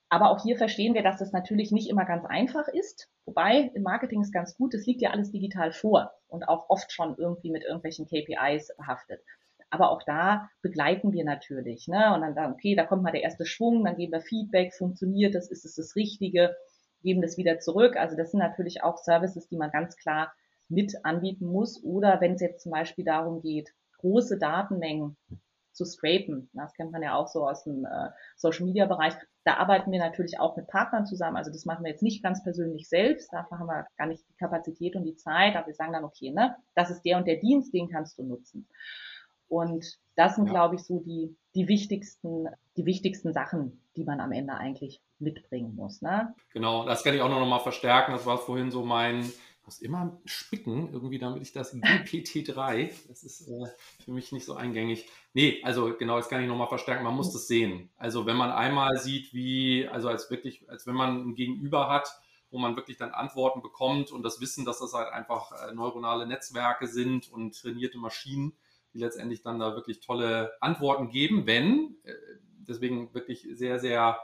[0.09, 3.09] Aber auch hier verstehen wir, dass das natürlich nicht immer ganz einfach ist.
[3.26, 6.91] Wobei im Marketing ist ganz gut, das liegt ja alles digital vor und auch oft
[6.91, 9.21] schon irgendwie mit irgendwelchen KPIs behaftet.
[9.70, 11.88] Aber auch da begleiten wir natürlich.
[11.88, 12.13] Ne?
[12.13, 15.36] Und dann sagen, okay, da kommt mal der erste Schwung, dann geben wir Feedback, funktioniert
[15.36, 16.55] das, ist es das Richtige,
[17.01, 17.97] geben das wieder zurück.
[17.97, 20.34] Also das sind natürlich auch Services, die man ganz klar
[20.70, 21.84] mit anbieten muss.
[21.84, 25.18] Oder wenn es jetzt zum Beispiel darum geht, große Datenmengen
[25.76, 26.49] zu scrapen.
[26.53, 29.13] Das kennt man ja auch so aus dem äh, Social Media Bereich.
[29.43, 31.36] Da arbeiten wir natürlich auch mit Partnern zusammen.
[31.36, 33.32] Also das machen wir jetzt nicht ganz persönlich selbst.
[33.34, 35.55] Dafür haben wir gar nicht die Kapazität und die Zeit.
[35.55, 38.24] Aber wir sagen dann, okay, ne, das ist der und der Dienst, den kannst du
[38.24, 38.68] nutzen.
[39.48, 40.54] Und das sind, ja.
[40.54, 45.76] glaube ich, so die, die wichtigsten, die wichtigsten Sachen, die man am Ende eigentlich mitbringen
[45.76, 46.02] muss.
[46.02, 46.34] Ne?
[46.52, 48.12] Genau, das kann ich auch noch mal verstärken.
[48.12, 53.24] Das war vorhin so mein, ich muss immer spicken, irgendwie, damit ich das GPT-3, das
[53.24, 53.68] ist äh,
[54.04, 55.08] für mich nicht so eingängig.
[55.34, 57.04] Nee, also genau, das kann ich noch mal verstärken.
[57.04, 57.89] Man muss das sehen.
[57.98, 62.10] Also wenn man einmal sieht, wie, also als wirklich, als wenn man ein Gegenüber hat,
[62.52, 66.26] wo man wirklich dann Antworten bekommt und das Wissen, dass das halt einfach äh, neuronale
[66.26, 68.54] Netzwerke sind und trainierte Maschinen,
[68.96, 72.14] die letztendlich dann da wirklich tolle Antworten geben, wenn, äh,
[72.68, 74.18] deswegen wirklich sehr, sehr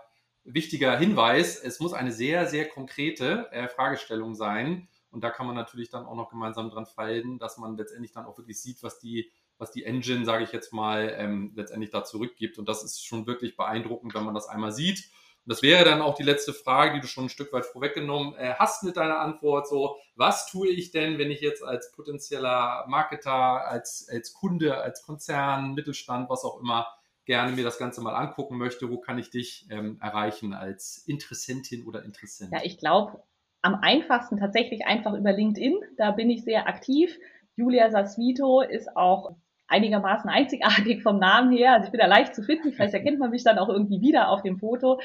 [0.44, 5.56] wichtiger Hinweis, es muss eine sehr, sehr konkrete äh, Fragestellung sein Und da kann man
[5.56, 8.98] natürlich dann auch noch gemeinsam dran fallen, dass man letztendlich dann auch wirklich sieht, was
[8.98, 12.58] die, was die Engine, sage ich jetzt mal, ähm, letztendlich da zurückgibt.
[12.58, 15.12] Und das ist schon wirklich beeindruckend, wenn man das einmal sieht.
[15.46, 18.36] Und das wäre dann auch die letzte Frage, die du schon ein Stück weit vorweggenommen
[18.36, 19.68] äh, hast mit deiner Antwort.
[19.68, 25.02] So, was tue ich denn, wenn ich jetzt als potenzieller Marketer, als, als Kunde, als
[25.04, 26.88] Konzern, Mittelstand, was auch immer,
[27.26, 28.92] gerne mir das Ganze mal angucken möchte?
[28.92, 32.52] Wo kann ich dich ähm, erreichen als Interessentin oder Interessent?
[32.52, 33.24] Ja, ich glaube,
[33.64, 35.80] am einfachsten tatsächlich einfach über LinkedIn.
[35.98, 37.18] Da bin ich sehr aktiv.
[37.56, 39.36] Julia Sasvito ist auch
[39.72, 41.74] einigermaßen einzigartig vom Namen her.
[41.74, 42.72] Also ich bin da leicht zu finden.
[42.74, 45.00] Vielleicht erkennt man mich dann auch irgendwie wieder auf dem Foto.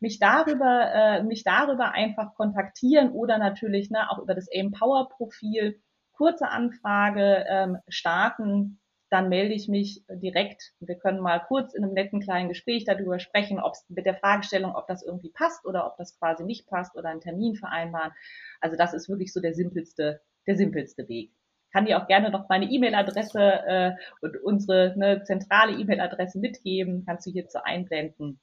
[0.00, 5.80] Mich darüber, äh, mich darüber einfach kontaktieren oder natürlich ne, auch über das Empower Profil
[6.12, 8.78] kurze Anfrage ähm, starten.
[9.10, 10.72] Dann melde ich mich direkt.
[10.80, 14.14] Wir können mal kurz in einem netten kleinen Gespräch darüber sprechen, ob es mit der
[14.14, 18.12] Fragestellung, ob das irgendwie passt oder ob das quasi nicht passt oder einen Termin vereinbaren.
[18.60, 21.32] Also das ist wirklich so der simpelste, der simpelste Weg
[21.72, 27.26] kann dir auch gerne noch meine E-Mail-Adresse äh, und unsere ne, zentrale E-Mail-Adresse mitgeben, kannst
[27.26, 28.38] du hierzu einblenden.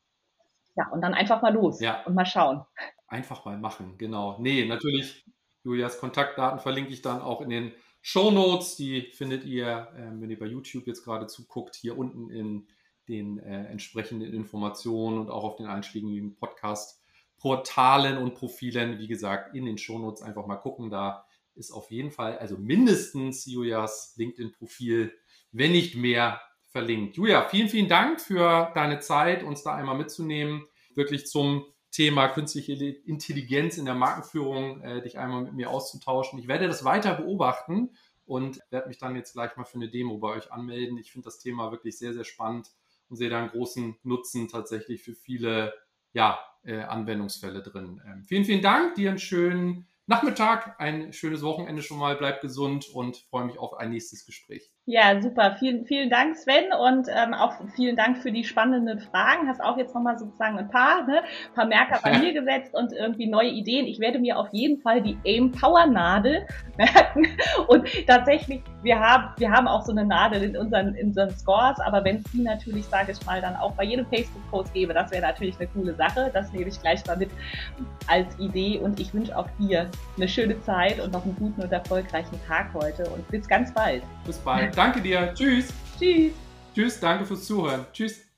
[0.76, 2.04] Ja, und dann einfach mal los ja.
[2.06, 2.64] und mal schauen.
[3.08, 4.38] Einfach mal machen, genau.
[4.40, 5.26] Nee, natürlich,
[5.64, 7.72] Julias Kontaktdaten verlinke ich dann auch in den
[8.02, 8.76] Show Notes.
[8.76, 12.68] Die findet ihr, äh, wenn ihr bei YouTube jetzt gerade zuguckt, hier unten in
[13.08, 19.00] den äh, entsprechenden Informationen und auch auf den einschlägigen Podcast-Portalen und Profilen.
[19.00, 20.90] Wie gesagt, in den Show Notes einfach mal gucken.
[20.90, 21.26] Da
[21.60, 25.14] ist auf jeden Fall, also mindestens Julias LinkedIn-Profil,
[25.52, 27.18] wenn nicht mehr, verlinkt.
[27.18, 32.74] Julia, vielen, vielen Dank für deine Zeit, uns da einmal mitzunehmen, wirklich zum Thema künstliche
[32.74, 36.38] Intelligenz in der Markenführung, äh, dich einmal mit mir auszutauschen.
[36.38, 37.90] Ich werde das weiter beobachten
[38.26, 41.00] und werde mich dann jetzt gleich mal für eine Demo bei euch anmelden.
[41.00, 42.70] Ich finde das Thema wirklich sehr, sehr spannend
[43.10, 45.74] und sehe da einen großen Nutzen tatsächlich für viele
[46.14, 48.00] ja, äh, Anwendungsfälle drin.
[48.06, 52.90] Ähm, vielen, vielen Dank, dir einen schönen Nachmittag, ein schönes Wochenende schon mal, bleib gesund
[52.90, 54.72] und freue mich auf ein nächstes Gespräch.
[54.92, 55.56] Ja, super.
[55.60, 59.48] Vielen, vielen Dank, Sven, und ähm, auch vielen Dank für die spannenden Fragen.
[59.48, 61.22] Hast auch jetzt nochmal sozusagen ein paar, ne,
[61.54, 63.86] paar Merker bei mir gesetzt und irgendwie neue Ideen.
[63.86, 67.28] Ich werde mir auf jeden Fall die Aim Power Nadel merken.
[67.68, 71.80] Und tatsächlich, wir haben, wir haben auch so eine Nadel in unseren, in unseren Scores,
[71.82, 75.12] aber wenn es die natürlich, sage ich mal, dann auch bei jedem Facebook-Post gebe, das
[75.12, 76.32] wäre natürlich eine coole Sache.
[76.34, 77.30] Das nehme ich gleich mal mit
[78.08, 81.72] als Idee und ich wünsche auch dir eine schöne Zeit und noch einen guten und
[81.72, 84.02] erfolgreichen Tag heute und bis ganz bald.
[84.26, 84.79] Bis bald.
[84.80, 85.34] Danke dir.
[85.34, 85.74] Tschüss.
[86.00, 86.32] Tschüss.
[86.74, 87.86] Tschüss, danke fürs Zuhören.
[87.92, 88.29] Tschüss.